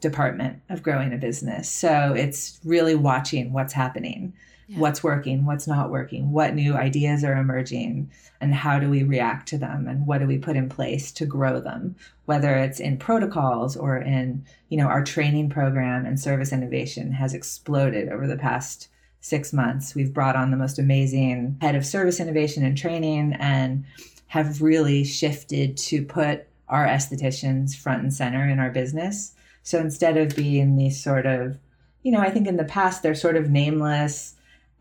[0.01, 1.69] department of growing a business.
[1.69, 4.33] So it's really watching what's happening
[4.67, 4.79] yeah.
[4.79, 8.09] what's working, what's not working, what new ideas are emerging,
[8.41, 11.25] and how do we react to them, and what do we put in place to
[11.25, 16.51] grow them, whether it's in protocols or in, you know, our training program and service
[16.51, 18.89] innovation has exploded over the past
[19.21, 19.95] six months.
[19.95, 23.85] We've brought on the most amazing head of service innovation and training and
[24.27, 29.33] have really shifted to put our estheticians front and center in our business.
[29.63, 31.57] So instead of being these sort of,
[32.03, 34.34] you know, I think in the past they're sort of nameless,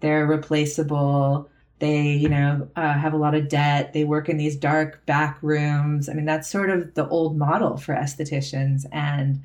[0.05, 1.49] they're replaceable.
[1.79, 3.95] They, you know, uh, have a lot of debt.
[3.95, 6.11] They work in these dark back rooms.
[6.11, 8.85] I mean, that's sort of the old model for estheticians.
[8.93, 9.43] And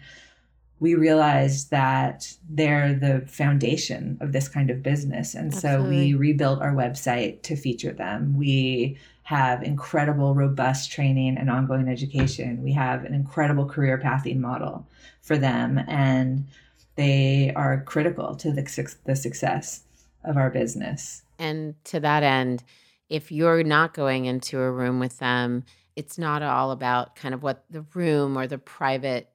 [0.81, 5.33] we realized that they're the foundation of this kind of business.
[5.33, 5.85] And Absolutely.
[5.85, 8.37] so we rebuilt our website to feature them.
[8.37, 12.61] We have incredible, robust training and ongoing education.
[12.61, 14.85] We have an incredible career pathing model
[15.21, 16.47] for them, and
[16.95, 19.83] they are critical to the, the success
[20.23, 21.23] of our business.
[21.37, 22.63] And to that end,
[23.09, 25.63] if you're not going into a room with them,
[25.95, 29.29] it's not all about kind of what the room or the private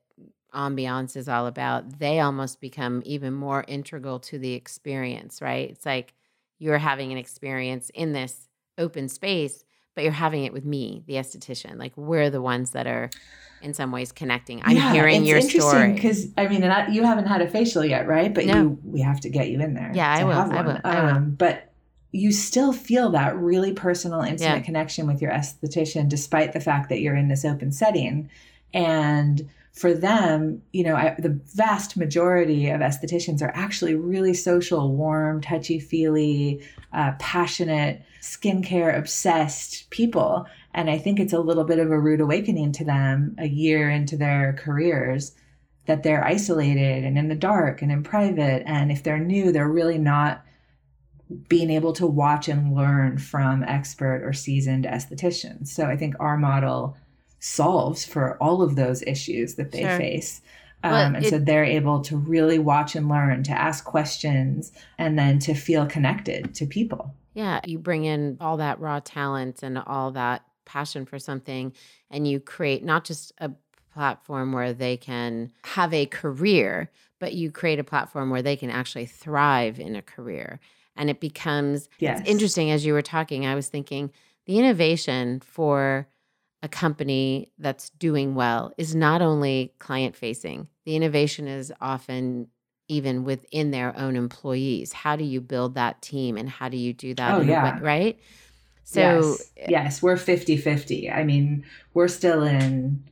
[0.55, 5.70] ambiance is all about, they almost become even more integral to the experience, right?
[5.70, 6.14] It's like
[6.59, 9.63] you're having an experience in this open space,
[9.94, 11.78] but you're having it with me, the esthetician.
[11.78, 13.11] Like we're the ones that are
[13.62, 14.61] in some ways connecting.
[14.64, 17.40] I'm yeah, hearing your story It's interesting because I mean, and I, you haven't had
[17.40, 18.33] a facial yet, right?
[18.33, 18.54] But no.
[18.54, 19.90] you, we have to get you in there.
[19.94, 20.80] Yeah, I will, I will.
[20.85, 21.11] I will.
[21.16, 21.72] Um, but
[22.12, 24.61] you still feel that really personal, intimate yeah.
[24.61, 28.30] connection with your esthetician, despite the fact that you're in this open setting.
[28.72, 34.94] And for them, you know, I, the vast majority of estheticians are actually really social,
[34.94, 40.46] warm, touchy feely, uh, passionate, skincare obsessed people.
[40.74, 43.90] And I think it's a little bit of a rude awakening to them a year
[43.90, 45.32] into their careers
[45.87, 48.62] that they're isolated and in the dark and in private.
[48.66, 50.44] And if they're new, they're really not
[51.48, 55.68] being able to watch and learn from expert or seasoned estheticians.
[55.68, 56.96] So I think our model
[57.44, 59.98] solves for all of those issues that they sure.
[59.98, 60.40] face.
[60.83, 65.18] Um, and it, so they're able to really watch and learn, to ask questions, and
[65.18, 67.14] then to feel connected to people.
[67.35, 71.74] Yeah, you bring in all that raw talent and all that passion for something,
[72.11, 73.50] and you create not just a
[73.92, 78.70] platform where they can have a career, but you create a platform where they can
[78.70, 80.61] actually thrive in a career.
[80.96, 82.22] And it becomes yes.
[82.24, 83.44] interesting as you were talking.
[83.46, 84.11] I was thinking
[84.46, 86.09] the innovation for
[86.64, 92.48] a company that's doing well is not only client facing, the innovation is often
[92.88, 94.90] even within their own employees.
[94.92, 97.35] How do you build that team and how do you do that?
[97.35, 97.74] Oh, yeah.
[97.74, 98.18] Way, right?
[98.83, 99.53] So, yes.
[99.59, 101.11] Eh yes, we're 50 50.
[101.11, 103.05] I mean, we're still in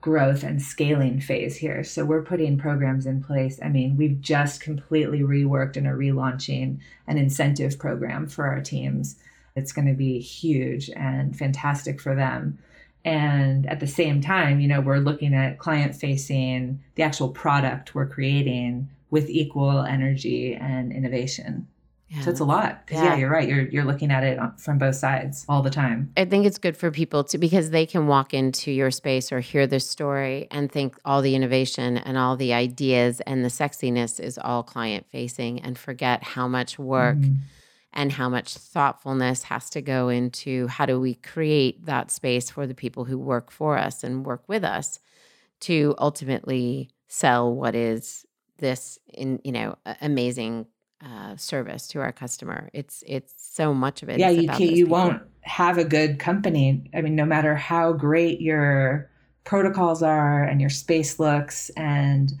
[0.00, 1.82] growth and scaling phase here.
[1.82, 3.58] So we're putting programs in place.
[3.60, 6.78] I mean, we've just completely reworked and are relaunching
[7.08, 9.16] an incentive program for our teams.
[9.56, 12.58] It's going to be huge and fantastic for them
[13.04, 17.94] and at the same time you know we're looking at client facing the actual product
[17.94, 21.66] we're creating with equal energy and innovation
[22.08, 22.20] yeah.
[22.22, 23.10] so it's a lot because yeah.
[23.10, 23.16] yeah.
[23.16, 26.46] you're right you're you're looking at it from both sides all the time i think
[26.46, 29.88] it's good for people to because they can walk into your space or hear this
[29.88, 34.62] story and think all the innovation and all the ideas and the sexiness is all
[34.62, 37.36] client facing and forget how much work mm
[37.94, 42.66] and how much thoughtfulness has to go into how do we create that space for
[42.66, 44.98] the people who work for us and work with us
[45.60, 48.26] to ultimately sell what is
[48.58, 50.66] this in you know amazing
[51.04, 52.70] uh, service to our customer.
[52.72, 54.18] It's it's so much of it.
[54.18, 54.92] Yeah, you can, you people.
[54.92, 56.90] won't have a good company.
[56.94, 59.10] I mean, no matter how great your
[59.44, 62.32] protocols are and your space looks and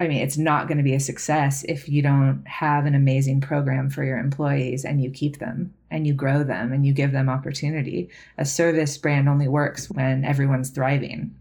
[0.00, 3.42] I mean, it's not going to be a success if you don't have an amazing
[3.42, 7.12] program for your employees and you keep them and you grow them and you give
[7.12, 8.08] them opportunity.
[8.38, 11.34] A service brand only works when everyone's thriving.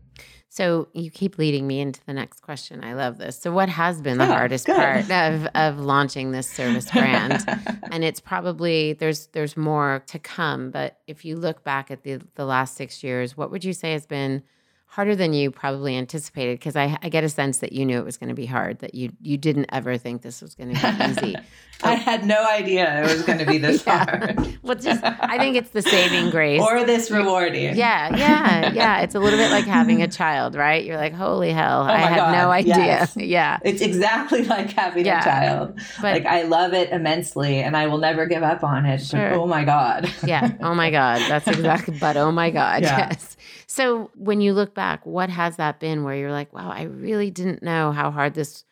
[0.49, 2.83] So you keep leading me into the next question.
[2.83, 3.39] I love this.
[3.39, 4.75] So what has been the oh, hardest good.
[4.75, 7.45] part of of launching this service brand?
[7.91, 12.19] and it's probably there's there's more to come, but if you look back at the
[12.35, 14.43] the last 6 years, what would you say has been
[14.89, 18.05] harder than you probably anticipated because I, I, get a sense that you knew it
[18.05, 20.81] was going to be hard that you you didn't ever think this was going to
[20.81, 21.35] be easy.
[21.83, 24.03] I had no idea it was going to be this yeah.
[24.03, 24.57] hard.
[24.63, 26.59] Well just i think it's the saving grace.
[26.59, 27.77] Or this rewarding.
[27.77, 29.01] Yeah yeah yeah.
[29.01, 30.83] It's a little bit like having a child right?
[30.83, 32.75] You're like holy hell oh i had God, no idea.
[32.75, 33.15] yes.
[33.15, 33.59] yeah.
[33.63, 35.21] It's exactly like having yeah.
[35.21, 35.79] a child.
[36.01, 39.29] But, like i love it immensely and i will never give up on it sure.
[39.29, 40.11] but oh my god.
[40.25, 40.51] Yeah.
[40.61, 41.21] Oh my god.
[41.29, 43.09] That's exactly but oh my god yeah.
[43.11, 43.37] yes
[43.79, 47.31] so when you look back, what has that been where you're like, wow, I really
[47.31, 48.65] didn't know how hard this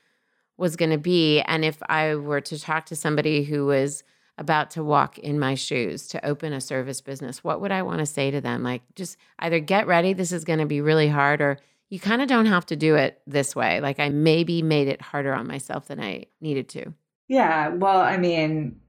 [0.58, 1.39] was going to be.
[1.39, 4.04] And if I were to talk to somebody who was
[4.38, 8.00] about to walk in my shoes to open a service business, what would I want
[8.00, 8.63] to say to them?
[8.63, 11.58] Like, just either get ready, this is going to be really hard, or
[11.89, 13.80] you kind of don't have to do it this way.
[13.80, 16.93] Like, I maybe made it harder on myself than I needed to.
[17.30, 17.70] Yeah.
[17.70, 18.82] Well, I mean,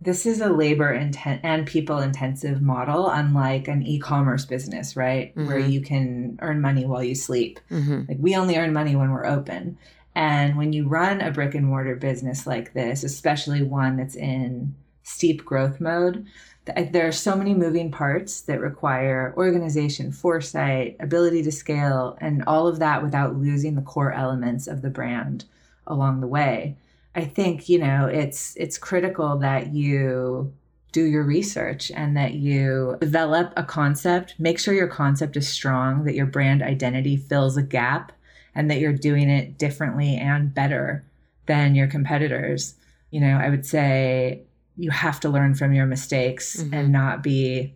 [0.00, 5.46] this is a labor intent and people intensive model unlike an e-commerce business right mm-hmm.
[5.46, 8.02] where you can earn money while you sleep mm-hmm.
[8.08, 9.76] like we only earn money when we're open
[10.14, 14.74] and when you run a brick and mortar business like this especially one that's in
[15.02, 16.26] steep growth mode
[16.90, 22.66] there are so many moving parts that require organization, foresight, ability to scale, and all
[22.66, 25.44] of that without losing the core elements of the brand
[25.86, 26.76] along the way.
[27.14, 30.52] I think, you know, it's it's critical that you
[30.92, 36.04] do your research and that you develop a concept, make sure your concept is strong,
[36.04, 38.12] that your brand identity fills a gap
[38.54, 41.04] and that you're doing it differently and better
[41.46, 42.74] than your competitors.
[43.10, 44.42] You know, I would say
[44.76, 46.74] you have to learn from your mistakes mm-hmm.
[46.74, 47.74] and not be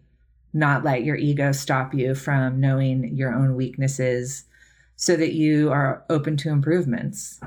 [0.53, 4.44] not let your ego stop you from knowing your own weaknesses
[4.97, 7.40] so that you are open to improvements.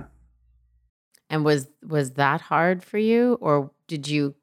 [1.30, 4.36] And was was that hard for you or did you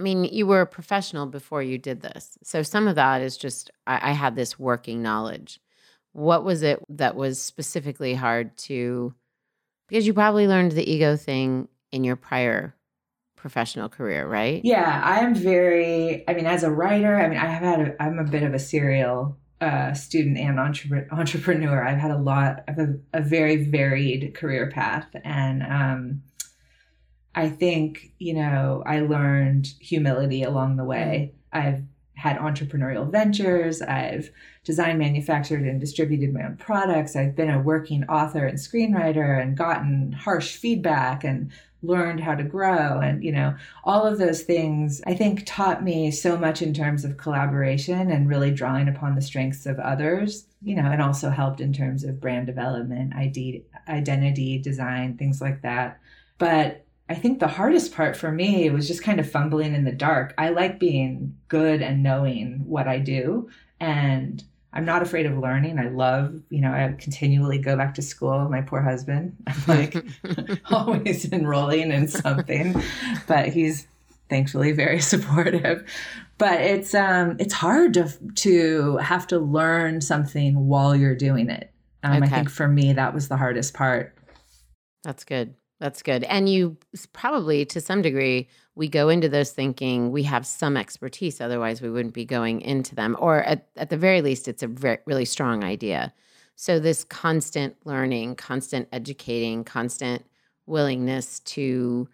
[0.00, 2.36] I mean, you were a professional before you did this.
[2.42, 5.60] So some of that is just I, I had this working knowledge.
[6.12, 9.14] What was it that was specifically hard to
[9.88, 12.74] because you probably learned the ego thing in your prior
[13.36, 14.64] professional career, right?
[14.64, 16.26] Yeah, I am very.
[16.28, 17.96] I mean, as a writer, I mean, I have had.
[18.00, 19.36] I'm a bit of a serial
[19.94, 21.86] student and entre- entrepreneur.
[21.86, 26.22] I've had a lot of a, a very varied career path, and um,
[27.34, 31.34] I think you know I learned humility along the way.
[31.52, 31.82] I've
[32.14, 33.82] had entrepreneurial ventures.
[33.82, 34.30] I've
[34.64, 37.16] designed, manufactured, and distributed my own products.
[37.16, 41.50] I've been a working author and screenwriter and gotten harsh feedback and
[41.82, 46.10] learned how to grow and you know all of those things i think taught me
[46.10, 50.76] so much in terms of collaboration and really drawing upon the strengths of others you
[50.76, 56.00] know and also helped in terms of brand development ID, identity design things like that.
[56.38, 59.92] But i think the hardest part for me was just kind of fumbling in the
[59.92, 60.34] dark.
[60.38, 64.42] I like being good and knowing what i do and
[64.74, 65.78] I'm not afraid of learning.
[65.78, 68.48] I love, you know, I continually go back to school.
[68.48, 69.96] My poor husband, I'm like
[70.70, 72.82] always enrolling in something,
[73.26, 73.86] but he's
[74.30, 75.84] thankfully very supportive.
[76.38, 81.70] But it's um it's hard to to have to learn something while you're doing it.
[82.02, 82.26] Um, okay.
[82.26, 84.16] I think for me that was the hardest part.
[85.04, 85.54] That's good.
[85.82, 86.22] That's good.
[86.22, 86.76] And you
[87.12, 91.40] probably, to some degree, we go into those thinking we have some expertise.
[91.40, 93.16] Otherwise, we wouldn't be going into them.
[93.18, 96.14] Or at, at the very least, it's a very, really strong idea.
[96.54, 100.24] So, this constant learning, constant educating, constant
[100.66, 102.08] willingness to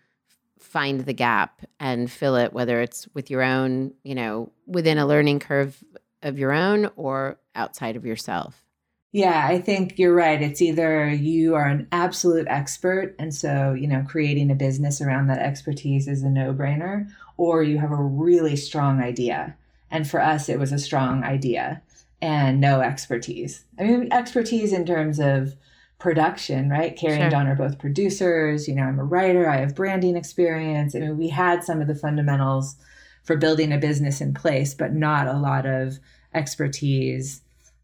[0.58, 5.06] find the gap and fill it, whether it's with your own, you know, within a
[5.06, 5.84] learning curve
[6.22, 8.64] of your own or outside of yourself.
[9.12, 10.40] Yeah, I think you're right.
[10.40, 15.28] It's either you are an absolute expert, and so, you know, creating a business around
[15.28, 19.56] that expertise is a no brainer, or you have a really strong idea.
[19.90, 21.80] And for us, it was a strong idea
[22.20, 23.64] and no expertise.
[23.78, 25.54] I mean, expertise in terms of
[25.98, 26.94] production, right?
[26.94, 27.22] Karey sure.
[27.22, 28.68] and Dawn are both producers.
[28.68, 30.94] You know, I'm a writer, I have branding experience.
[30.94, 32.76] I mean, we had some of the fundamentals
[33.22, 35.98] for building a business in place, but not a lot of
[36.34, 37.40] expertise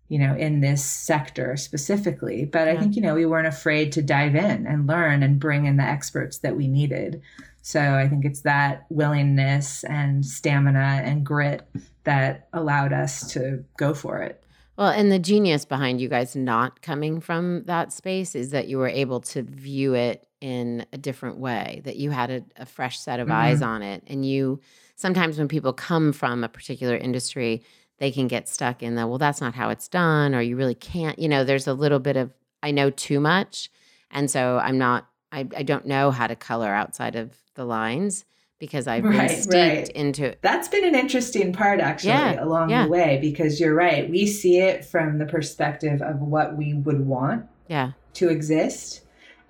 [0.09, 2.45] you know, in this sector specifically.
[2.45, 2.75] But yeah.
[2.75, 5.77] I think, you know, we weren't afraid to dive in and learn and bring in
[5.77, 7.23] the experts that we needed.
[7.63, 11.67] So I think it's that willingness and stamina and grit
[12.05, 14.43] that allowed us to go for it.
[14.77, 18.77] Well, and the genius behind you guys not coming from that space is that you
[18.77, 22.99] were able to view it in a different way, that you had a, a fresh
[22.99, 23.37] set of mm-hmm.
[23.37, 24.03] eyes on it.
[24.09, 24.61] And you
[24.97, 27.63] sometimes, when people come from a particular industry,
[27.99, 30.75] they can get stuck in the well that's not how it's done or you really
[30.75, 33.71] can't you know there's a little bit of i know too much
[34.11, 38.25] and so i'm not i, I don't know how to color outside of the lines
[38.59, 39.89] because i've right, been steeped right.
[39.91, 42.85] into that's been an interesting part actually yeah, along yeah.
[42.85, 47.07] the way because you're right we see it from the perspective of what we would
[47.07, 49.04] want yeah to exist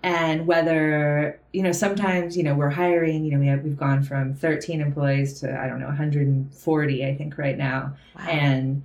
[0.05, 4.03] and whether you know sometimes you know we're hiring you know we have we've gone
[4.03, 8.27] from 13 employees to i don't know 140 i think right now wow.
[8.29, 8.85] and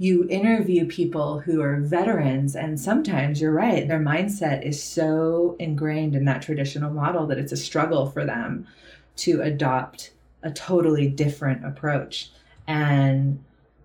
[0.00, 6.16] you interview people who are veterans and sometimes you're right their mindset is so ingrained
[6.16, 8.66] in that traditional model that it's a struggle for them
[9.14, 10.10] to adopt
[10.42, 12.30] a totally different approach
[12.66, 13.42] and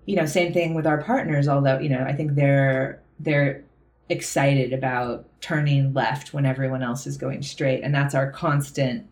[0.08, 3.64] you know same thing with our partners although you know i think they're they're
[4.10, 7.82] excited about turning left when everyone else is going straight.
[7.84, 9.08] And that's our constant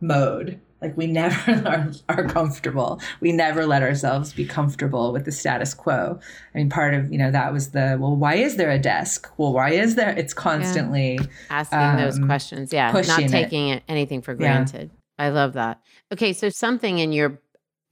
[0.00, 0.60] mode.
[0.80, 3.00] Like we never are, are, comfortable.
[3.20, 6.18] We never let ourselves be comfortable with the status quo.
[6.54, 9.30] I mean, part of, you know, that was the, well, why is there a desk?
[9.36, 10.10] Well, why is there?
[10.10, 11.26] It's constantly yeah.
[11.50, 12.72] asking um, those questions.
[12.72, 12.90] Yeah.
[12.90, 13.84] Not taking it.
[13.88, 14.90] anything for granted.
[14.92, 15.26] Yeah.
[15.26, 15.80] I love that.
[16.12, 16.32] Okay.
[16.32, 17.40] So something in your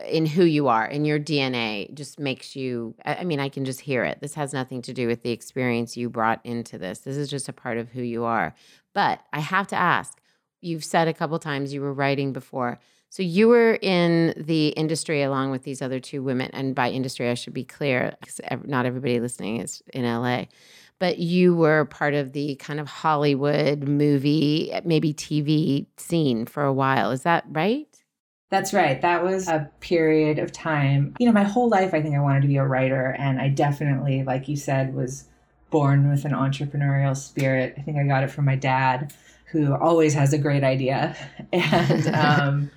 [0.08, 3.80] in who you are in your dna just makes you i mean i can just
[3.80, 7.16] hear it this has nothing to do with the experience you brought into this this
[7.16, 8.54] is just a part of who you are
[8.94, 10.20] but i have to ask
[10.60, 12.78] you've said a couple times you were writing before
[13.12, 17.28] So you were in the industry along with these other two women, and by industry
[17.28, 20.44] I should be clear because not everybody listening is in LA.
[21.00, 26.62] But you were part of the kind of Hollywood movie, eh, maybe TV scene for
[26.62, 27.10] a while.
[27.10, 27.89] Is that right?
[28.50, 29.00] That's right.
[29.00, 31.14] That was a period of time.
[31.20, 33.14] You know, my whole life, I think I wanted to be a writer.
[33.16, 35.24] And I definitely, like you said, was
[35.70, 37.74] born with an entrepreneurial spirit.
[37.78, 39.14] I think I got it from my dad,
[39.46, 41.16] who always has a great idea.
[41.52, 42.70] And um,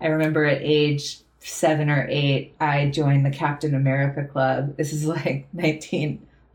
[0.00, 4.76] I remember at age seven or eight, I joined the Captain America Club.
[4.76, 5.46] This is like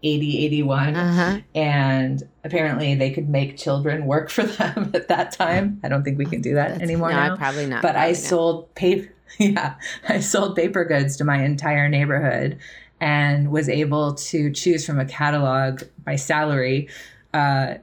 [0.01, 0.95] 1980, 81.
[0.95, 1.39] Uh-huh.
[1.55, 5.79] And apparently they could make children work for them at that time.
[5.83, 7.11] I don't think we can do that That's, anymore.
[7.11, 7.35] No, now.
[7.37, 7.81] probably not.
[7.81, 9.13] But probably I sold paper.
[9.37, 9.75] Yeah,
[10.07, 12.57] I sold paper goods to my entire neighborhood
[12.99, 16.89] and was able to choose from a catalog by salary.
[17.31, 17.75] Uh,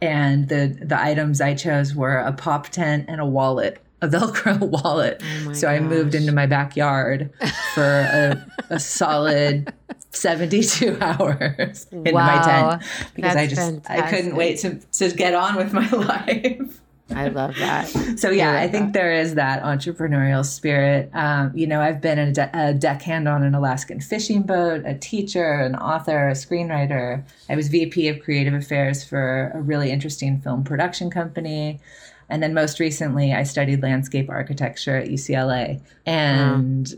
[0.00, 4.58] and the the items I chose were a pop tent and a wallet a Velcro
[4.84, 5.22] wallet.
[5.46, 5.76] Oh so gosh.
[5.76, 7.30] I moved into my backyard
[7.74, 9.72] for a, a solid
[10.10, 12.26] 72 hours in wow.
[12.26, 12.82] my tent
[13.14, 14.04] because That's I just fantastic.
[14.04, 16.80] I couldn't wait to to get on with my life.
[17.14, 17.88] I love that.
[18.18, 18.92] So yeah, I, I think that.
[18.92, 21.10] there is that entrepreneurial spirit.
[21.14, 24.94] Um, you know, I've been a, de- a deckhand on an Alaskan fishing boat, a
[24.94, 27.24] teacher, an author, a screenwriter.
[27.48, 31.80] I was VP of creative affairs for a really interesting film production company.
[32.28, 35.80] And then most recently, I studied landscape architecture at UCLA.
[36.04, 36.92] And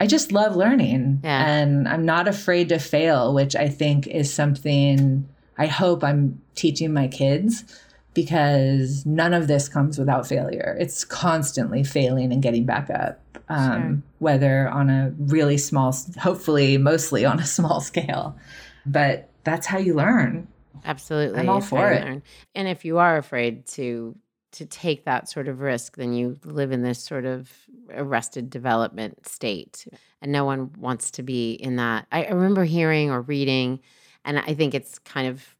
[0.00, 1.20] I just love learning.
[1.22, 1.46] Yeah.
[1.46, 6.92] And I'm not afraid to fail, which I think is something I hope I'm teaching
[6.92, 7.64] my kids
[8.12, 10.76] because none of this comes without failure.
[10.78, 14.02] It's constantly failing and getting back up, um, sure.
[14.18, 18.36] whether on a really small, hopefully, mostly on a small scale.
[18.86, 20.48] But that's how you learn.
[20.84, 21.38] Absolutely.
[21.40, 22.04] I'm all for it.
[22.04, 22.22] Learn.
[22.54, 24.16] And if you are afraid to
[24.54, 27.52] to take that sort of risk, then you live in this sort of
[27.92, 29.86] arrested development state.
[30.22, 32.06] And no one wants to be in that.
[32.12, 33.80] I, I remember hearing or reading,
[34.24, 35.54] and I think it's kind of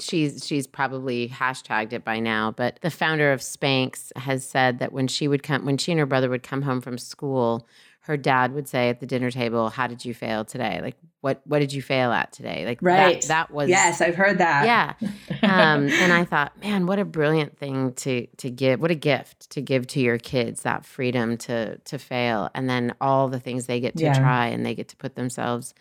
[0.00, 4.92] she's she's probably hashtagged it by now but the founder of spanx has said that
[4.92, 7.66] when she would come when she and her brother would come home from school
[8.06, 10.80] her dad would say at the dinner table, "How did you fail today?
[10.80, 12.64] Like, what what did you fail at today?
[12.64, 13.20] Like, right?
[13.22, 14.64] That, that was yes, I've heard that.
[14.64, 15.08] Yeah,
[15.42, 18.80] um, and I thought, man, what a brilliant thing to to give.
[18.80, 22.94] What a gift to give to your kids that freedom to to fail, and then
[23.00, 24.18] all the things they get to yeah.
[24.18, 25.74] try and they get to put themselves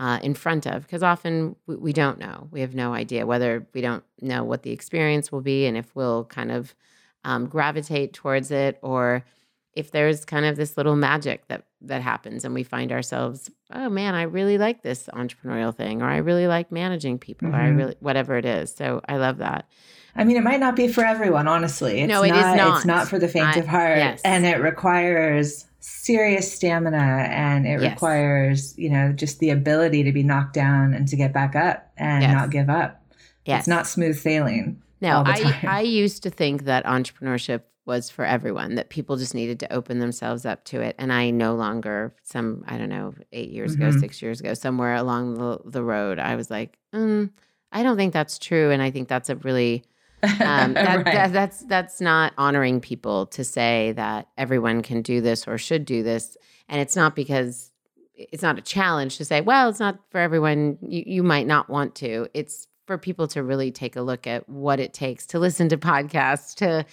[0.00, 0.82] uh, in front of.
[0.82, 2.48] Because often we, we don't know.
[2.50, 5.94] We have no idea whether we don't know what the experience will be and if
[5.94, 6.74] we'll kind of
[7.22, 9.24] um, gravitate towards it or
[9.74, 13.88] if there's kind of this little magic that that happens and we find ourselves oh
[13.88, 17.56] man i really like this entrepreneurial thing or i really like managing people mm-hmm.
[17.56, 17.78] or i mm-hmm.
[17.78, 19.66] really whatever it is so i love that
[20.16, 22.76] i mean it might not be for everyone honestly it's no it not, is not
[22.76, 24.20] it's not for the faint of heart yes.
[24.24, 26.98] and it requires serious stamina
[27.30, 27.92] and it yes.
[27.92, 31.90] requires you know just the ability to be knocked down and to get back up
[31.96, 32.34] and yes.
[32.34, 33.02] not give up
[33.46, 33.60] yes.
[33.60, 38.76] it's not smooth sailing no i i used to think that entrepreneurship was for everyone
[38.76, 40.94] that people just needed to open themselves up to it.
[40.96, 43.88] And i no longer some i don't know eight years mm-hmm.
[43.88, 47.28] ago six years ago somewhere along the, the road i was like mm,
[47.72, 48.70] i don't think that's true.
[48.70, 49.84] And i think that's a really
[50.22, 50.30] um,
[50.74, 51.04] that, right.
[51.04, 55.84] that, that's that's not honoring people to say that everyone can do this or should
[55.84, 56.36] do this.
[56.68, 57.72] And it's not because
[58.14, 60.78] it's not a challenge to say well it's not for everyone.
[60.82, 62.28] You, you might not want to.
[62.34, 65.76] It's for people to really take a look at what it takes to listen to
[65.76, 66.84] podcasts to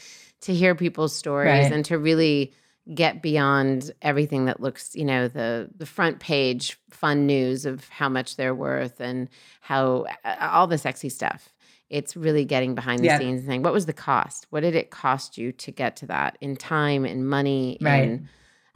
[0.41, 1.71] to hear people's stories right.
[1.71, 2.53] and to really
[2.93, 8.09] get beyond everything that looks, you know, the the front page fun news of how
[8.09, 9.29] much they're worth and
[9.61, 11.49] how uh, all the sexy stuff.
[11.89, 13.17] It's really getting behind the yeah.
[13.17, 14.45] scenes and saying, what was the cost?
[14.49, 18.09] What did it cost you to get to that in time and money right.
[18.09, 18.27] and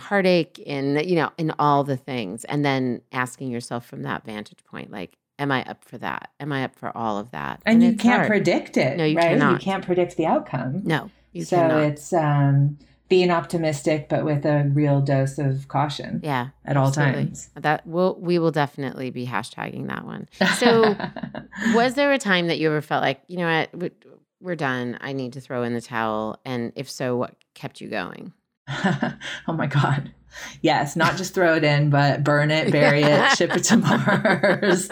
[0.01, 4.63] heartache in you know in all the things and then asking yourself from that vantage
[4.65, 7.81] point like am i up for that am i up for all of that and,
[7.81, 8.27] and you can't hard.
[8.27, 9.53] predict it no you right cannot.
[9.53, 11.83] you can't predict the outcome no you so cannot.
[11.83, 12.77] it's um,
[13.11, 16.21] being optimistic, but with a real dose of caution.
[16.23, 17.13] Yeah, at absolutely.
[17.13, 17.49] all times.
[17.55, 20.29] That will we will definitely be hashtagging that one.
[20.57, 20.95] So,
[21.75, 23.91] was there a time that you ever felt like you know what
[24.39, 24.97] we're done?
[25.01, 28.33] I need to throw in the towel, and if so, what kept you going?
[28.69, 30.13] oh my god.
[30.61, 34.89] Yes, not just throw it in, but burn it, bury it, ship it to Mars.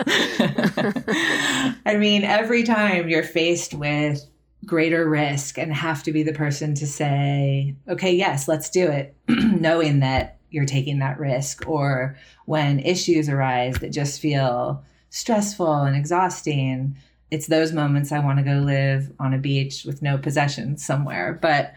[1.85, 4.25] I mean, every time you're faced with
[4.65, 9.15] greater risk and have to be the person to say, okay, yes, let's do it,
[9.27, 11.67] knowing that you're taking that risk.
[11.67, 16.97] Or when issues arise that just feel stressful and exhausting,
[17.31, 21.37] it's those moments I want to go live on a beach with no possessions somewhere.
[21.41, 21.73] But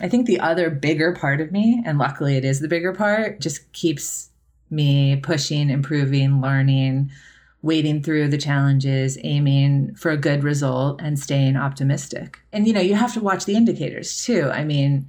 [0.00, 3.40] I think the other bigger part of me, and luckily it is the bigger part,
[3.40, 4.30] just keeps
[4.70, 7.10] me pushing, improving, learning,
[7.62, 12.40] wading through the challenges, aiming for a good result, and staying optimistic.
[12.52, 14.50] And, you know, you have to watch the indicators too.
[14.50, 15.06] I mean,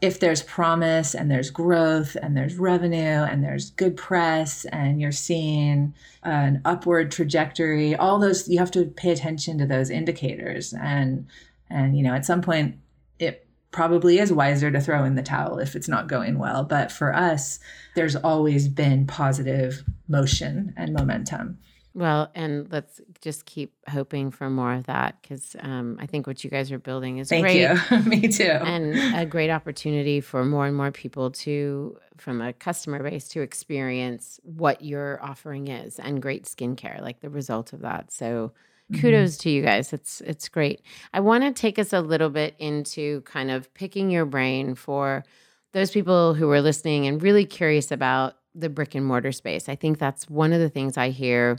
[0.00, 5.12] if there's promise and there's growth and there's revenue and there's good press and you're
[5.12, 11.26] seeing an upward trajectory all those you have to pay attention to those indicators and
[11.68, 12.76] and you know at some point
[13.18, 16.90] it probably is wiser to throw in the towel if it's not going well but
[16.90, 17.58] for us
[17.94, 21.58] there's always been positive motion and momentum
[21.92, 26.44] well, and let's just keep hoping for more of that because um, I think what
[26.44, 27.60] you guys are building is Thank great.
[27.60, 27.98] you.
[28.06, 28.44] Me too.
[28.44, 33.40] And a great opportunity for more and more people to, from a customer base, to
[33.40, 38.12] experience what your offering is and great skincare, like the result of that.
[38.12, 38.52] So
[38.92, 39.00] mm-hmm.
[39.00, 39.42] kudos mm-hmm.
[39.42, 39.92] to you guys.
[39.92, 40.82] It's it's great.
[41.12, 45.24] I want to take us a little bit into kind of picking your brain for
[45.72, 49.68] those people who are listening and really curious about the brick and mortar space.
[49.68, 51.58] I think that's one of the things I hear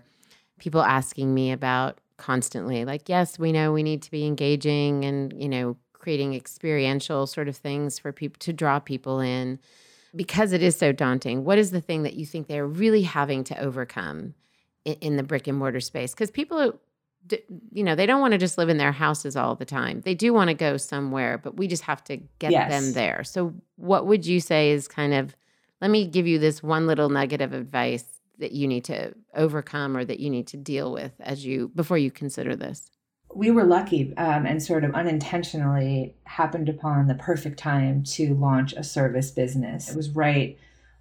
[0.62, 2.86] people asking me about constantly.
[2.86, 7.50] Like, yes, we know we need to be engaging and, you know, creating experiential sort
[7.50, 9.60] of things for people to draw people in
[10.16, 11.44] because it is so daunting.
[11.44, 14.36] What is the thing that you think they're really having to overcome
[14.86, 16.14] in, in the brick and mortar space?
[16.14, 16.80] Because people,
[17.72, 20.02] you know, they don't want to just live in their houses all the time.
[20.02, 22.70] They do want to go somewhere, but we just have to get yes.
[22.70, 23.24] them there.
[23.24, 25.36] So, what would you say is kind of,
[25.82, 29.96] let me give you this one little nugget of advice that you need to overcome
[29.96, 32.90] or that you need to deal with as you before you consider this?
[33.34, 38.74] We were lucky um, and sort of unintentionally happened upon the perfect time to launch
[38.74, 39.90] a service business.
[39.90, 40.58] It was right,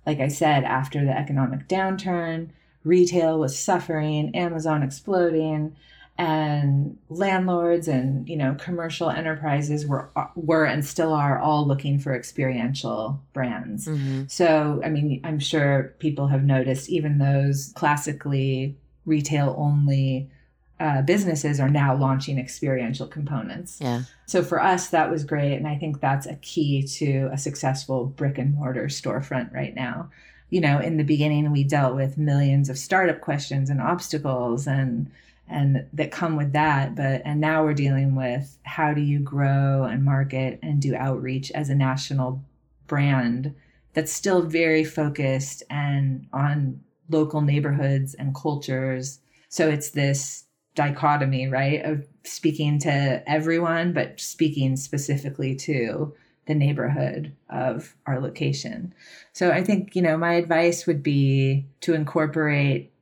[0.06, 2.50] like I said, after the economic downturn.
[2.84, 5.76] Retail was suffering, Amazon exploding
[6.20, 12.14] and landlords and you know commercial enterprises were were and still are all looking for
[12.14, 13.86] experiential brands.
[13.86, 14.24] Mm-hmm.
[14.28, 20.30] So I mean I'm sure people have noticed even those classically retail only
[20.78, 23.78] uh, businesses are now launching experiential components.
[23.80, 24.02] Yeah.
[24.24, 25.56] So for us, that was great.
[25.56, 30.10] And I think that's a key to a successful brick and mortar storefront right now.
[30.48, 35.10] You know, in the beginning, we dealt with millions of startup questions and obstacles and
[35.50, 39.84] and that come with that but and now we're dealing with how do you grow
[39.84, 42.42] and market and do outreach as a national
[42.86, 43.54] brand
[43.92, 49.20] that's still very focused and on local neighborhoods and cultures.
[49.48, 50.44] So it's this
[50.76, 56.14] dichotomy right of speaking to everyone but speaking specifically to
[56.46, 58.94] the neighborhood of our location.
[59.32, 62.92] So i think you know my advice would be to incorporate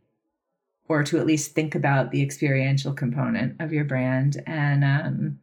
[0.89, 5.39] or to at least think about the experiential component of your brand and um,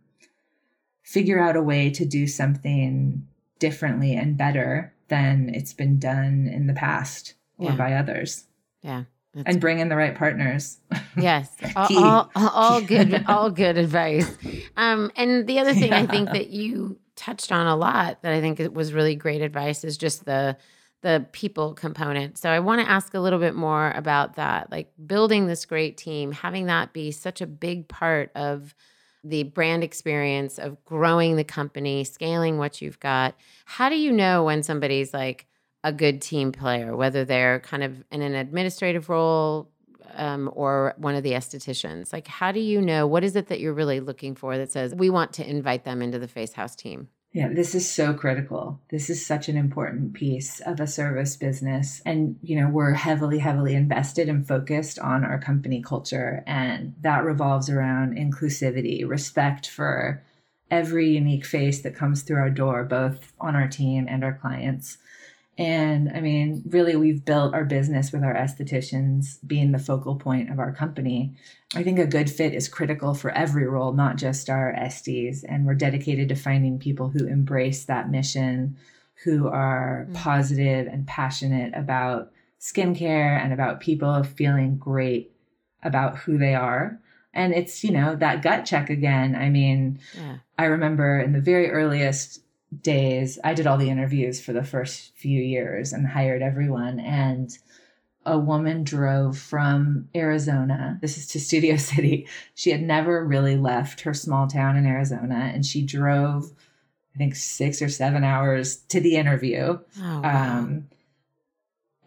[1.03, 3.25] figure out a way to do something
[3.59, 7.75] differently and better than it's been done in the past or yeah.
[7.75, 8.45] by others.
[8.81, 9.03] Yeah.
[9.45, 10.79] and bring in the right partners.
[11.17, 14.29] Yes, all, all, all, good, all good advice.
[14.75, 15.99] Um, and the other thing yeah.
[15.99, 19.41] I think that you touched on a lot that I think it was really great
[19.41, 20.57] advice is just the
[21.05, 22.35] the people component.
[22.35, 25.97] So I want to ask a little bit more about that, like building this great
[25.97, 28.73] team, having that be such a big part of
[29.23, 33.35] the brand experience of growing the company, scaling what you've got.
[33.65, 35.45] How do you know when somebody's like
[35.83, 39.69] a good team player, whether they're kind of in an administrative role
[40.15, 42.11] um, or one of the estheticians?
[42.11, 44.95] Like, how do you know what is it that you're really looking for that says
[44.95, 47.09] we want to invite them into the Face Haus team?
[47.35, 48.79] Yeah, this is so critical.
[48.91, 52.01] This is such an important piece of a service business.
[52.05, 56.45] And, you know, we're heavily, heavily invested and focused on our company culture.
[56.47, 60.23] And that revolves around inclusivity, respect for
[60.71, 64.97] every unique face that comes through our door, both on our team and our clients.
[65.57, 70.51] And I mean, really, we've built our business with our estheticians being the focal point
[70.51, 71.33] of our company.
[71.73, 75.45] I think a good fit is critical for every role, not just our esties.
[75.47, 78.75] And we're dedicated to finding people who embrace that mission,
[79.23, 80.13] who are mm.
[80.13, 85.31] positive and passionate about skincare and about people feeling great
[85.83, 86.99] about who they are.
[87.33, 89.35] And it's, you know, that gut check again.
[89.35, 90.37] I mean, yeah.
[90.57, 92.41] I remember in the very earliest
[92.81, 96.99] days, I did all the interviews for the first few years and hired everyone.
[96.99, 97.55] And
[98.25, 100.97] a woman drove from Arizona.
[101.01, 102.27] This is to Studio City.
[102.55, 106.51] She had never really left her small town in Arizona, and she drove,
[107.13, 109.79] I think, six or seven hours to the interview.
[110.01, 110.57] Oh, wow.
[110.59, 110.89] um,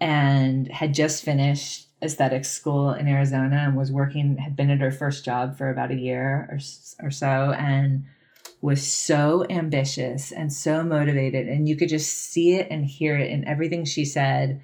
[0.01, 4.93] and had just finished aesthetics school in Arizona and was working, had been at her
[4.93, 8.05] first job for about a year or, or so, and
[8.61, 11.49] was so ambitious and so motivated.
[11.49, 14.61] And you could just see it and hear it in everything she said.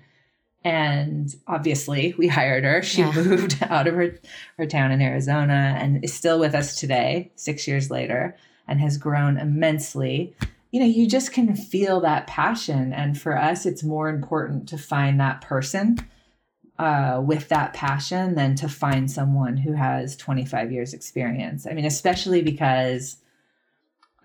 [0.65, 2.83] And obviously, we hired her.
[2.83, 3.13] She Yeah.
[3.15, 4.19] moved out of her,
[4.59, 8.37] her town in Arizona and is still with us today, six years later,
[8.67, 10.35] and has grown immensely.
[10.71, 12.93] You know, you just can feel that passion.
[12.93, 15.99] And for us, it's more important to find that person
[16.79, 21.67] uh, with that passion than to find someone who has 25 years experience.
[21.67, 23.19] I mean, especially because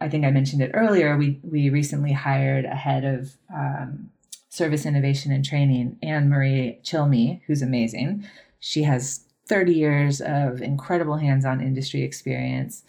[0.02, 1.18] I think I mentioned it earlier.
[1.18, 4.10] We we recently hired a head of um,
[4.50, 8.26] service innovation and training, Anne Marie Chilme, who's amazing.
[8.60, 12.84] She has 30 years of incredible hands-on industry experience.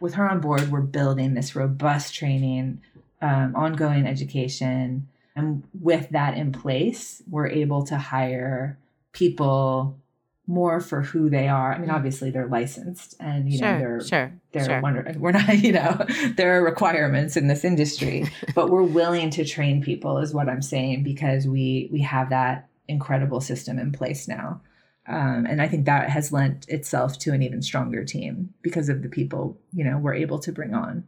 [0.00, 2.80] With her on board, we're building this robust training,
[3.22, 8.78] um, ongoing education, and with that in place, we're able to hire
[9.12, 9.98] people
[10.46, 11.72] more for who they are.
[11.72, 14.80] I mean, obviously they're licensed and you know they're sure, they're sure.
[14.80, 16.04] wonder- we're not you know
[16.36, 20.62] there are requirements in this industry, but we're willing to train people is what I'm
[20.62, 24.60] saying because we we have that incredible system in place now.
[25.06, 29.02] Um, and I think that has lent itself to an even stronger team because of
[29.02, 31.04] the people you know we're able to bring on.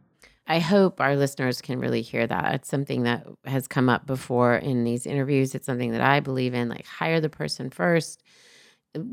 [0.49, 2.55] I hope our listeners can really hear that.
[2.55, 5.53] It's something that has come up before in these interviews.
[5.53, 6.69] It's something that I believe in.
[6.69, 8.23] Like, hire the person first.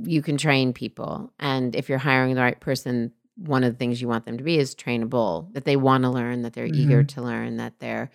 [0.05, 1.33] You can train people.
[1.39, 4.45] And if you're hiring the right person, one of the things you want them to
[4.45, 8.11] be is trainable, that they want to learn, that they're eager to learn, that they're,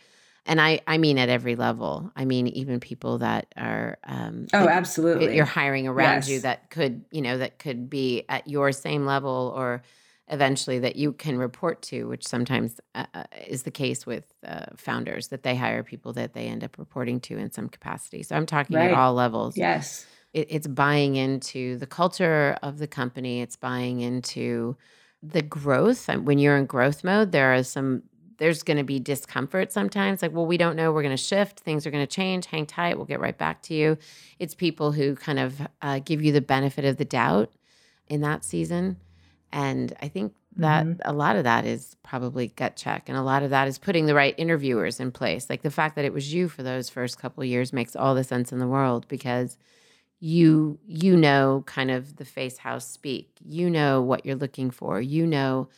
[0.45, 2.11] and I, I mean at every level.
[2.15, 5.35] I mean, even people that are, um, Oh, like, absolutely.
[5.35, 9.53] you're hiring around you that could you know that could be at your same level
[9.55, 9.81] or
[10.29, 14.65] eventually that you can report to which sometimes uh, uh, is the case with uh,
[14.77, 18.35] founders that they hire people that they end up reporting to in some capacity so
[18.35, 18.91] i'm talking Right.
[18.91, 20.05] at all levels yes.
[20.33, 24.75] It, it's buying into the culture of the company it's buying into
[25.21, 28.03] the growth when you're in growth mode there are some
[28.37, 31.59] there's going to be discomfort sometimes like well we don't know we're going to shift
[31.59, 33.97] things are going to change hang tight we'll get right back to you
[34.39, 37.51] it's people who kind of uh, give you the benefit of the doubt
[38.07, 38.97] in that season
[39.51, 40.99] and i think that Mhm.
[41.05, 44.05] a lot of that is probably gut check and a lot of that is putting
[44.07, 47.19] the right interviewers in place like the fact that it was you for those first
[47.19, 49.57] couple of years makes all the sense in the world because
[50.19, 54.99] you you know kind of the Face Haus speak you know what you're looking for
[55.01, 55.69] you know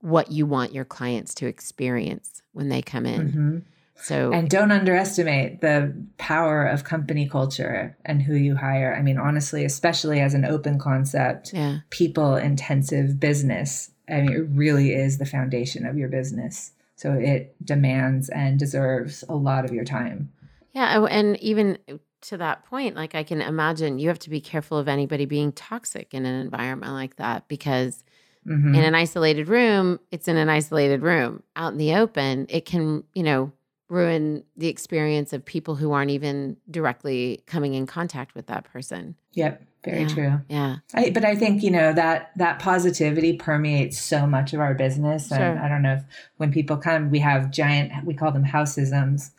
[0.00, 3.62] what you want your clients to experience when they come in Mhm.
[3.96, 8.94] so And don't underestimate the power of company culture and who you hire.
[8.94, 14.46] I mean, honestly, especially as an open concept, yeah people intensive business, I mean, it
[14.50, 16.72] really is the foundation of your business.
[16.96, 20.30] So it demands and deserves a lot of your time.
[20.72, 21.78] Yeah, and even
[22.24, 25.52] to that point, like I can imagine you have to be careful of anybody being
[25.52, 28.02] toxic in an environment like that because
[28.46, 28.74] Mhm.
[28.76, 31.42] in an isolated room, it's in an isolated room.
[31.56, 33.52] Out in the open, it can, you know,
[33.88, 39.14] ruin the experience of people who aren't even directly coming in contact with that person.
[39.34, 40.08] Yep, very Yeah.
[40.08, 40.40] true.
[40.48, 40.76] Yeah.
[40.94, 45.30] I, but I think you know that that positivity permeates so much of our business,
[45.30, 45.64] and Sure.
[45.64, 46.04] I don't know if
[46.38, 49.30] when people come, we have giant, we call them hausisms,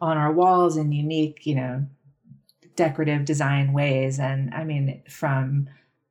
[0.00, 1.84] on our walls and unique, you know,
[2.80, 5.68] decorative design ways, and I mean from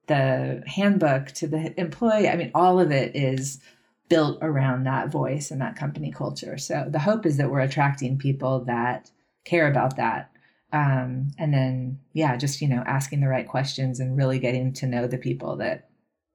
[0.07, 3.59] the handbook to the employee, I mean all of it is
[4.07, 6.57] built around that voice and that company culture.
[6.57, 9.11] So the hope is that we're attracting people that
[9.45, 10.31] care about that
[10.71, 14.85] um, and then yeah just you know asking the right questions and really getting to
[14.85, 15.89] know the people that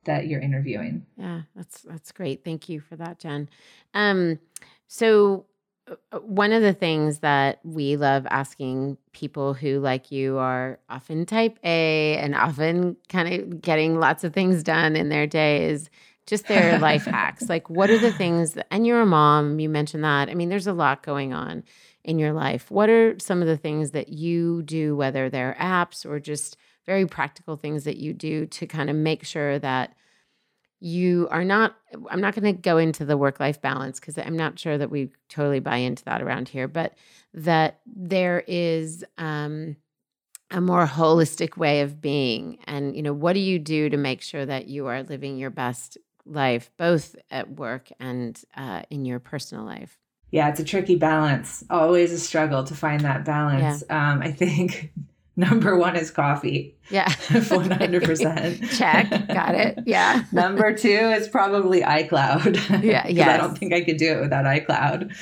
[0.04, 2.44] that you're interviewing Yeah, that's that's great.
[2.44, 3.48] Thank you for that, Jen.
[3.94, 4.38] Um,
[4.86, 5.46] so
[5.86, 11.26] Uh, one of the things that we love asking people who, like you, are often
[11.26, 15.90] type A and often kind of getting lots of things done in their day is
[16.26, 17.48] just their life hacks.
[17.48, 18.54] Like, what are the things?
[18.54, 19.60] That, and you're a mom.
[19.60, 20.28] You mentioned that.
[20.28, 21.64] I mean, there's a lot going on
[22.04, 22.70] in your life.
[22.70, 26.56] What are some of the things that you do, whether they're apps or just
[26.86, 29.94] very practical things that you do to kind of make sure that
[30.84, 31.74] you are not
[32.10, 34.90] i'm not going to go into the work life balance because i'm not sure that
[34.90, 36.94] we totally buy into that around here but
[37.32, 39.76] that there is um,
[40.50, 42.58] a more holistic way of being.
[42.66, 45.50] And you know what do you do to make sure that you are living your
[45.50, 49.98] best life both at work and uh, in your personal life?
[50.30, 53.82] Yeah it's a tricky balance always a struggle to find that balance.
[53.90, 54.92] Um, i think
[55.48, 62.54] number one is coffee yeah 100% check got it yeah number two is probably icloud
[62.82, 63.06] Yeah.
[63.08, 63.34] Yeah.
[63.34, 65.12] i don't think i could do it without icloud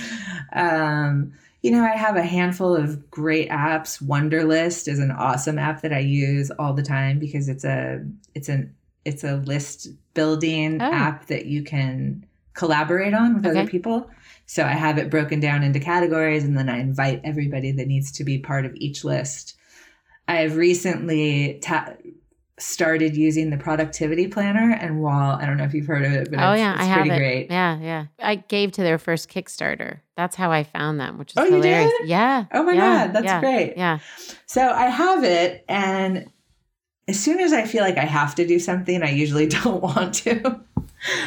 [0.53, 1.33] um,
[1.63, 5.93] you know i have a handful of great apps Wunderlist is an awesome app that
[5.93, 8.05] i use all the time because it's a
[8.35, 10.93] it's an it's a list building Oh.
[10.93, 13.61] app that you can collaborate on with Okay.
[13.61, 14.09] other people.
[14.47, 18.13] So I have it broken down into categories and then I invite everybody that needs
[18.13, 19.57] to be part of each list.
[20.33, 21.95] I have recently ta-
[22.59, 26.31] started using the productivity planner and while I don't know if you've heard of it,
[26.31, 27.19] but oh it's, yeah, it's I have pretty it.
[27.19, 27.51] great.
[27.51, 28.05] Yeah, yeah.
[28.21, 30.01] I gave to their first Kickstarter.
[30.17, 31.93] That's how I found them, which is Oh, you hilarious.
[32.01, 32.09] did?
[32.09, 32.45] Yeah.
[32.53, 33.75] Oh my yeah, God, that's yeah, great.
[33.77, 33.99] Yeah.
[34.47, 36.31] So I have it, and
[37.09, 40.15] as soon as I feel like I have to do something, I usually don't want
[40.17, 40.61] to.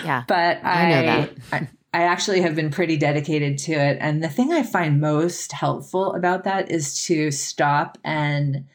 [0.03, 0.23] Yeah.
[0.27, 1.29] But I I, know that.
[1.51, 3.97] I, I actually have been pretty dedicated to it.
[3.99, 8.65] And the thing I find most helpful about that is to stop and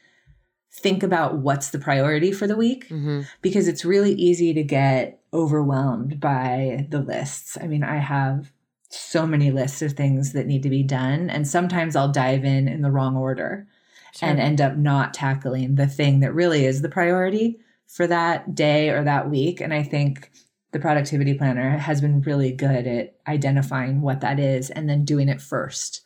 [0.82, 5.20] think about what's the priority for the week hmm because it's really easy to get
[5.32, 7.56] overwhelmed by the lists.
[7.60, 8.52] I mean, I have
[8.90, 12.66] so many lists of things that need to be done, and sometimes I'll dive in
[12.68, 13.66] in the wrong order
[14.12, 14.28] Sure.
[14.28, 18.90] and end up not tackling the thing that really is the priority for that day
[18.90, 19.60] or that week.
[19.60, 20.32] And I think
[20.72, 25.28] the productivity planner has been really good at identifying what that is and then doing
[25.28, 26.00] it first.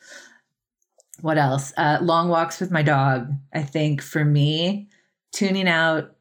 [1.21, 1.73] What else?
[1.77, 3.33] Uh, long walks with my dog.
[3.53, 4.89] I think for me,
[5.33, 6.15] tuning out,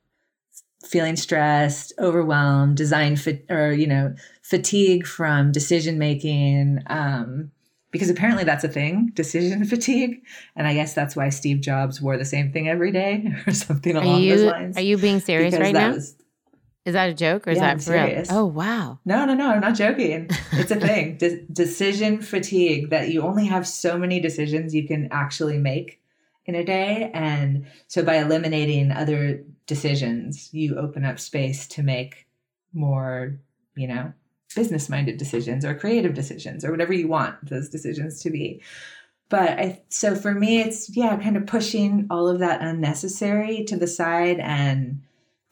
[0.86, 6.80] feeling stressed, overwhelmed, design fit, or you know, fatigue from decision making.
[6.88, 7.52] Um,
[7.91, 10.24] because apparently that's a thing, decision fatigue.
[10.56, 13.96] And I guess that's why Steve Jobs wore the same thing every day or something
[13.96, 14.78] along those lines.
[14.78, 15.91] are you being serious Because right now?
[15.94, 16.16] was-
[16.86, 18.05] is that a joke or is Yeah, that for real?
[18.07, 18.27] serious.
[18.31, 18.99] Oh wow.
[19.05, 20.29] no, no, no, I'm not joking.
[20.53, 21.17] It's a thing.
[21.17, 26.01] De- decision fatigue that you only have so many decisions you can actually make
[26.45, 27.09] in a day.
[27.13, 32.27] And so by eliminating other decisions, you open up space to make
[32.73, 33.39] more,
[33.75, 34.13] you know,
[34.55, 38.61] business minded decisions or creative decisions or whatever you want those decisions to be.
[39.29, 43.75] But I, so for me, it's, yeah, kind of pushing all of that unnecessary to
[43.77, 45.01] the side and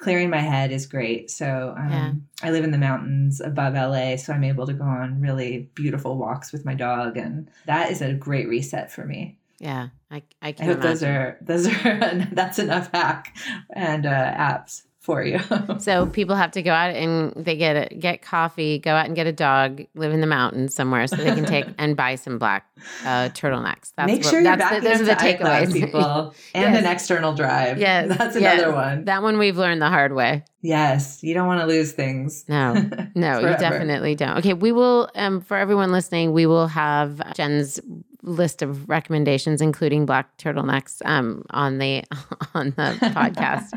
[0.02, 1.30] clearing my head is great.
[1.32, 2.12] So um, Yeah.
[2.44, 6.18] I live in the mountains above LA, so I'm able to go on really beautiful
[6.18, 9.38] walks with my dog, and that is a great reset for me.
[9.60, 9.90] Yeah.
[10.10, 13.38] I I I hope those are those are that's enough hack
[13.72, 15.40] and uh, apps for you.
[15.80, 19.16] So people have to go out and they get a, get coffee, go out and
[19.16, 22.38] get a dog, live in the mountains somewhere, so they can take and buy some
[22.38, 22.68] black
[23.04, 23.92] uh, turtlenecks.
[23.96, 25.74] That's Make what, sure you're that's the, those are the takeaways.
[25.74, 26.84] people, and Yes.
[26.86, 27.80] an external drive.
[27.80, 28.60] Yes, that's yes.
[28.60, 29.06] another one.
[29.06, 30.44] that one we've learned the hard way.
[30.62, 32.46] Yes, you don't want to lose things.
[32.48, 32.74] No,
[33.16, 34.38] no, you definitely don't.
[34.38, 35.10] Okay, we will.
[35.16, 37.80] Um, for everyone listening, we will have Jen's
[38.24, 42.04] list of recommendations, including black turtlenecks, um, on the
[42.54, 43.70] on the podcast.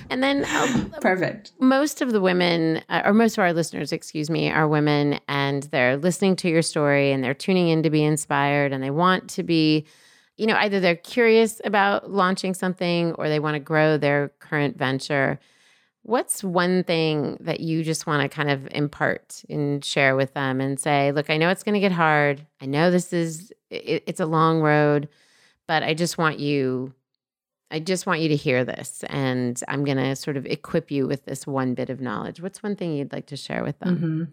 [0.10, 1.52] And then um, Perfect.
[1.60, 5.64] most of the women, uh, or most of our listeners, excuse me, are women, and
[5.64, 9.28] they're listening to your story and they're tuning in to be inspired, and they want
[9.28, 9.84] to be,
[10.38, 14.78] you know, either they're curious about launching something or they want to grow their current
[14.78, 15.38] venture.
[16.08, 20.58] What's one thing that you just want to kind of impart and share with them
[20.58, 22.46] and say, look, I know it's going to get hard.
[22.62, 25.10] I know this is, it, it's a long road,
[25.66, 26.94] but I just want you
[27.70, 31.06] I just want you to hear this, and I'm going to sort of equip you
[31.06, 32.40] with this one bit of knowledge.
[32.40, 33.98] What's one thing you'd like to share with them?
[33.98, 34.24] hmm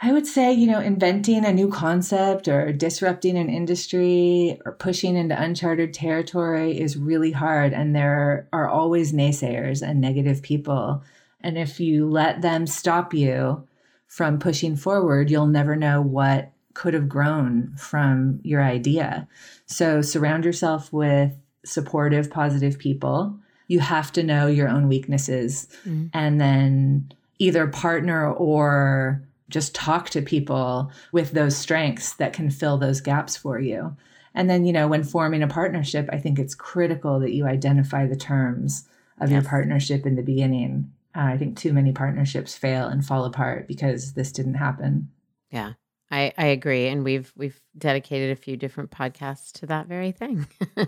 [0.00, 5.16] I would say, you know, inventing a new concept or disrupting an industry or pushing
[5.16, 7.72] into uncharted territory is really hard.
[7.72, 11.02] And there are always naysayers and negative people.
[11.40, 13.66] And if you let them stop you
[14.06, 19.26] from pushing forward, you'll never know what could have grown from your idea.
[19.64, 21.32] So surround yourself with
[21.64, 23.38] supportive, positive people.
[23.66, 26.10] You have to know your own weaknesses Mhm.
[26.12, 32.78] and then either partner or just talk to people with those strengths that can fill
[32.78, 33.96] those gaps for you.
[34.34, 38.06] And then, you know, when forming a partnership, I think it's critical that you identify
[38.06, 38.86] the terms
[39.18, 40.92] of your partnership in the beginning.
[41.14, 45.10] Uh, I think too many partnerships fail and fall apart because this didn't happen.
[45.50, 45.72] Yeah,
[46.10, 50.46] I, I agree, and we've we've dedicated a few different podcasts to that very thing.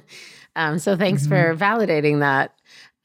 [0.57, 2.55] um, so thanks for validating that.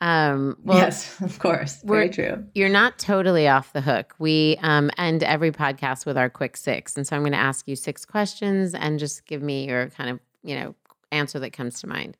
[0.01, 1.81] Um, well, yes, of course.
[1.83, 2.43] Very true.
[2.53, 4.15] you're not totally off the hook.
[4.19, 7.67] We um, end every podcast with our quick six, and so I'm going to ask
[7.67, 10.75] you six questions and just give me your kind of you know
[11.11, 12.17] answer that comes to mind.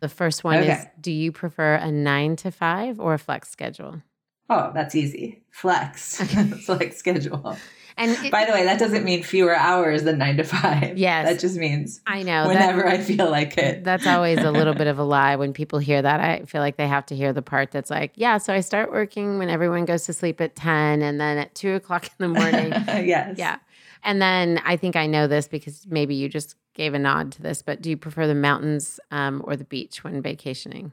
[0.00, 4.02] The first one is: Do you prefer a nine to five or a flex schedule?
[4.48, 5.42] Oh, that's easy.
[5.50, 6.20] Flex.
[6.64, 7.56] flex schedule.
[7.98, 10.98] And it- By the way, that doesn't mean fewer hours than nine to five.
[10.98, 11.28] Yes.
[11.28, 13.84] That just means I know that- whenever I feel like it.
[13.84, 16.20] That's always a little bit of a lie when people hear that.
[16.20, 18.92] I feel like they have to hear the part that's like, yeah, so I start
[18.92, 22.28] working when everyone goes to sleep at 10 and then at two o'clock in the
[22.40, 22.70] morning.
[23.06, 23.36] yes.
[23.38, 23.56] yeah.
[24.04, 27.42] And then I think I know this because maybe you just gave a nod to
[27.42, 30.92] this, but do you prefer the mountains um, or the beach when vacationing?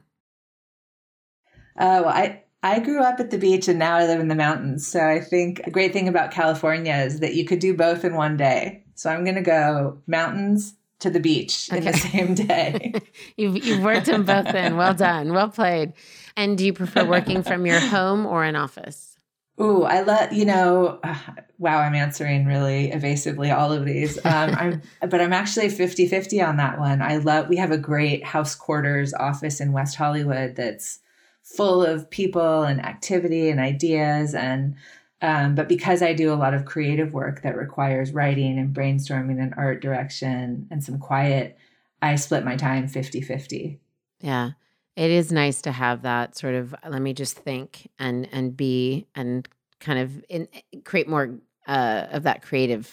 [1.78, 4.34] Uh, well, I I grew up at the beach and now I live in the
[4.34, 4.86] mountains.
[4.86, 8.14] So I think a great thing about California is that you could do both in
[8.14, 8.82] one day.
[8.94, 11.78] So I'm going to go mountains to the beach okay.
[11.78, 12.94] in the same day.
[13.36, 14.78] you've, you've worked them both in.
[14.78, 15.34] Well done.
[15.34, 15.92] Well played.
[16.38, 19.14] And do you prefer working from your home or an office?
[19.60, 21.00] Ooh, I let you know.
[21.04, 21.18] Uh,
[21.58, 24.16] wow, I'm answering really evasively all of these.
[24.24, 27.02] Um, I'm, but I'm actually 50 50 on that one.
[27.02, 31.00] I love, we have a great house quarters office in West Hollywood that's
[31.44, 34.34] full of people and activity and ideas.
[34.34, 34.74] And,
[35.22, 39.40] um, but because I do a lot of creative work that requires writing and brainstorming
[39.40, 41.56] and art direction and some quiet,
[42.02, 43.78] I split my time 50 50.
[44.20, 44.52] Yeah.
[44.96, 49.06] It is nice to have that sort of let me just think and and be
[49.14, 49.46] and
[49.80, 50.48] kind of in,
[50.84, 51.34] create more
[51.66, 52.86] uh, of that creative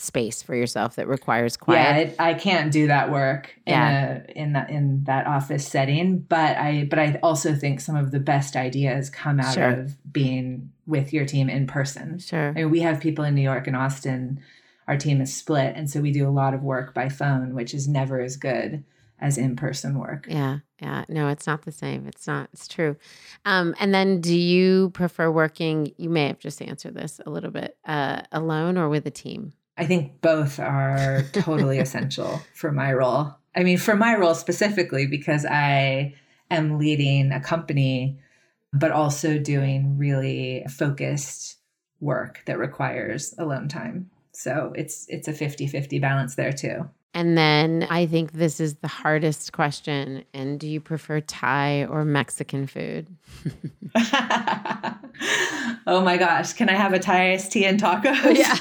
[0.00, 2.08] space for yourself that requires quiet.
[2.08, 4.22] Yeah, I, I can't do that work in yeah.
[4.28, 8.10] a, in that in that office setting, but I but I also think some of
[8.10, 9.70] the best ideas come out sure.
[9.70, 12.18] of being with your team in person.
[12.18, 12.48] Sure.
[12.48, 14.40] I mean, we have people in New York and Austin.
[14.88, 17.74] Our team is split, and so we do a lot of work by phone, which
[17.74, 18.84] is never as good
[19.20, 20.26] as in person work.
[20.28, 20.58] Yeah.
[20.80, 21.04] Yeah.
[21.08, 22.06] No, it's not the same.
[22.06, 22.48] It's not.
[22.52, 22.96] It's true.
[23.44, 25.92] Um, and then do you prefer working?
[25.98, 29.52] You may have just answered this a little bit uh, alone or with a team?
[29.76, 33.34] I think both are totally essential for my role.
[33.54, 36.14] I mean, for my role specifically, because I
[36.50, 38.18] am leading a company,
[38.72, 41.56] but also doing really focused
[42.00, 44.10] work that requires alone time.
[44.32, 46.88] So it's it's a 50-50 balance there too.
[47.12, 50.24] And then I think this is the hardest question.
[50.32, 53.08] And do you prefer Thai or Mexican food?
[55.86, 56.52] oh my gosh.
[56.52, 58.36] Can I have a Thai iced tea and tacos?
[58.38, 58.56] Yeah.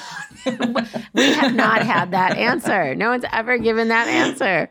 [1.14, 2.96] we have not had that answer.
[2.96, 4.70] No one's ever given that answer.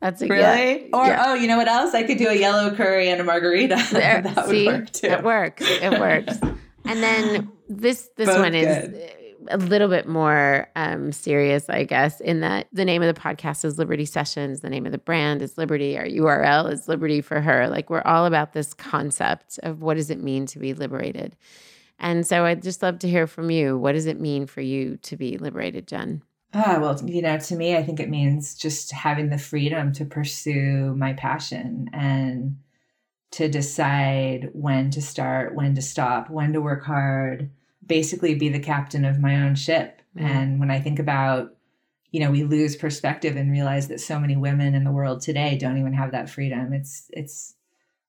[0.00, 0.42] That's a really.
[0.42, 0.88] Yeah.
[0.92, 1.24] Or yeah.
[1.26, 1.94] oh, you know what else?
[1.94, 3.76] I could do a yellow curry and a margarita.
[3.90, 5.06] There, that see, would work too.
[5.06, 5.62] It works.
[5.66, 6.38] It works.
[6.86, 8.94] And then this this Both one is
[9.48, 13.64] a little bit more um, serious, I guess, in that the name of the podcast
[13.64, 14.60] is Liberty Sessions.
[14.60, 15.98] The name of the brand is Liberty.
[15.98, 17.68] Our URL is Liberty for Her.
[17.68, 21.36] Like we're all about this concept of what does it mean to be liberated.
[22.00, 23.76] And so I'd just love to hear from you.
[23.78, 26.22] What does it mean for you to be liberated, Jen?
[26.52, 30.04] Ah, well, you know, to me, I think it means just having the freedom to
[30.04, 32.58] pursue my passion and
[33.32, 37.50] to decide when to start, when to stop, when to work hard,
[37.86, 40.02] basically be the captain of my own ship.
[40.16, 40.26] Mm-hmm.
[40.26, 41.54] And when I think about,
[42.10, 45.56] you know, we lose perspective and realize that so many women in the world today
[45.56, 46.72] don't even have that freedom.
[46.72, 47.54] It's it's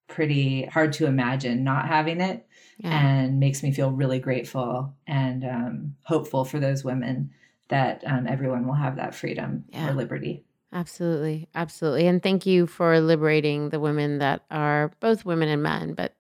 [0.08, 2.46] pretty hard to imagine not having it
[2.84, 3.08] yeah.
[3.08, 7.32] and makes me feel really grateful and um, hopeful for those women
[7.70, 9.90] that um, everyone will have that freedom yeah.
[9.90, 10.44] or liberty.
[10.74, 11.48] Absolutely.
[11.54, 12.08] Absolutely.
[12.08, 16.16] And thank you for liberating the women that are both women and men, but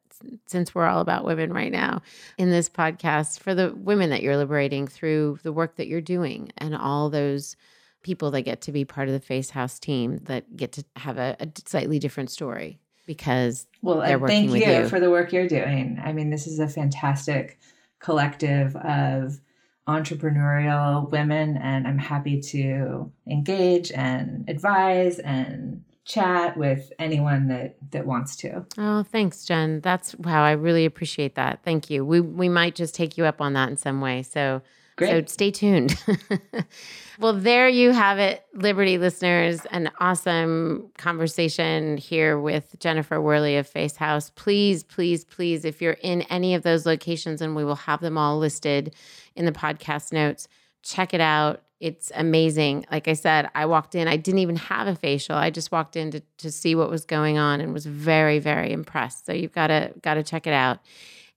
[0.45, 2.01] since we're all about women right now
[2.37, 6.51] in this podcast, for the women that you're liberating through the work that you're doing
[6.57, 7.55] and all those
[8.03, 11.17] people that get to be part of the Face Haus team that get to have
[11.17, 15.99] a, a slightly different story because well, thank you, you for the work you're doing.
[16.03, 17.59] I mean, this is a fantastic
[17.99, 19.39] collective of
[19.87, 28.05] entrepreneurial women, and I'm happy to engage and advise and chat with anyone that that
[28.05, 28.65] wants to.
[28.77, 29.81] Oh, thanks, Jen.
[29.81, 30.43] That's wow.
[30.43, 31.61] I really appreciate that.
[31.63, 32.05] Thank you.
[32.05, 34.23] We we might just take you up on that in some way.
[34.23, 34.61] So
[35.01, 35.29] Great.
[35.29, 35.95] So stay tuned.
[37.19, 39.65] well, there you have it, Liberty listeners.
[39.71, 44.29] An awesome conversation here with Jennifer Worley of Face Haus.
[44.31, 48.17] Please, please, please, if you're in any of those locations, and we will have them
[48.17, 48.93] all listed
[49.35, 50.47] in the podcast notes,
[50.83, 51.63] check it out.
[51.79, 52.85] It's amazing.
[52.91, 55.35] Like I said, I walked in, I didn't even have a facial.
[55.35, 58.71] I just walked in to, to see what was going on and was very, very
[58.71, 59.25] impressed.
[59.25, 60.79] So you've got to got to check it out.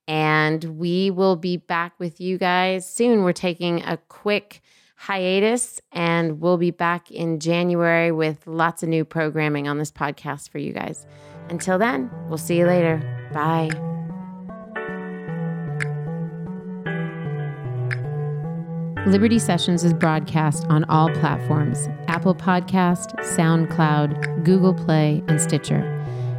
[0.06, 3.22] And we will be back with you guys soon.
[3.22, 4.60] We're taking a quick
[4.96, 10.50] hiatus and we'll be back in January with lots of new programming on this podcast
[10.50, 11.06] for you guys.
[11.48, 12.98] Until then, we'll see you later.
[13.32, 13.70] Bye.
[19.06, 25.93] Liberty Sessions is broadcast on all platforms Apple Podcast, SoundCloud, Google Play, and Stitcher.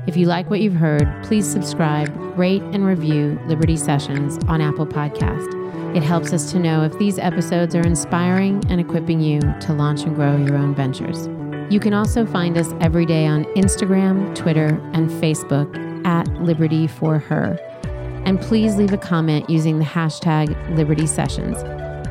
[0.07, 4.85] If you like what you've heard, please subscribe, rate, and review Liberty Sessions on Apple
[4.85, 5.95] Podcast.
[5.95, 10.03] It helps us to know if these episodes are inspiring and equipping you to launch
[10.03, 11.27] and grow your own ventures.
[11.73, 17.17] You can also find us every day on Instagram, Twitter, and Facebook at Liberty for
[17.17, 17.57] Her.
[18.25, 21.57] And please leave a comment using the hashtag Liberty Sessions.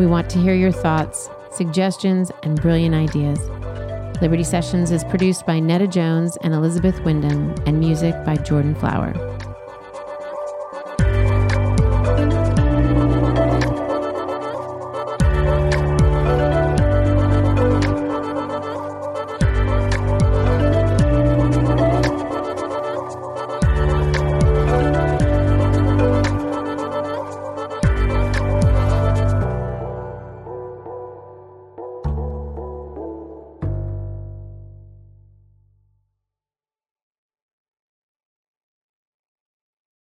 [0.00, 3.38] We want to hear your thoughts, suggestions, and brilliant ideas.
[4.20, 9.33] Liberty Sessions is produced by Netta Jones and Elizabeth Wyndham, and music by Jordan Flower.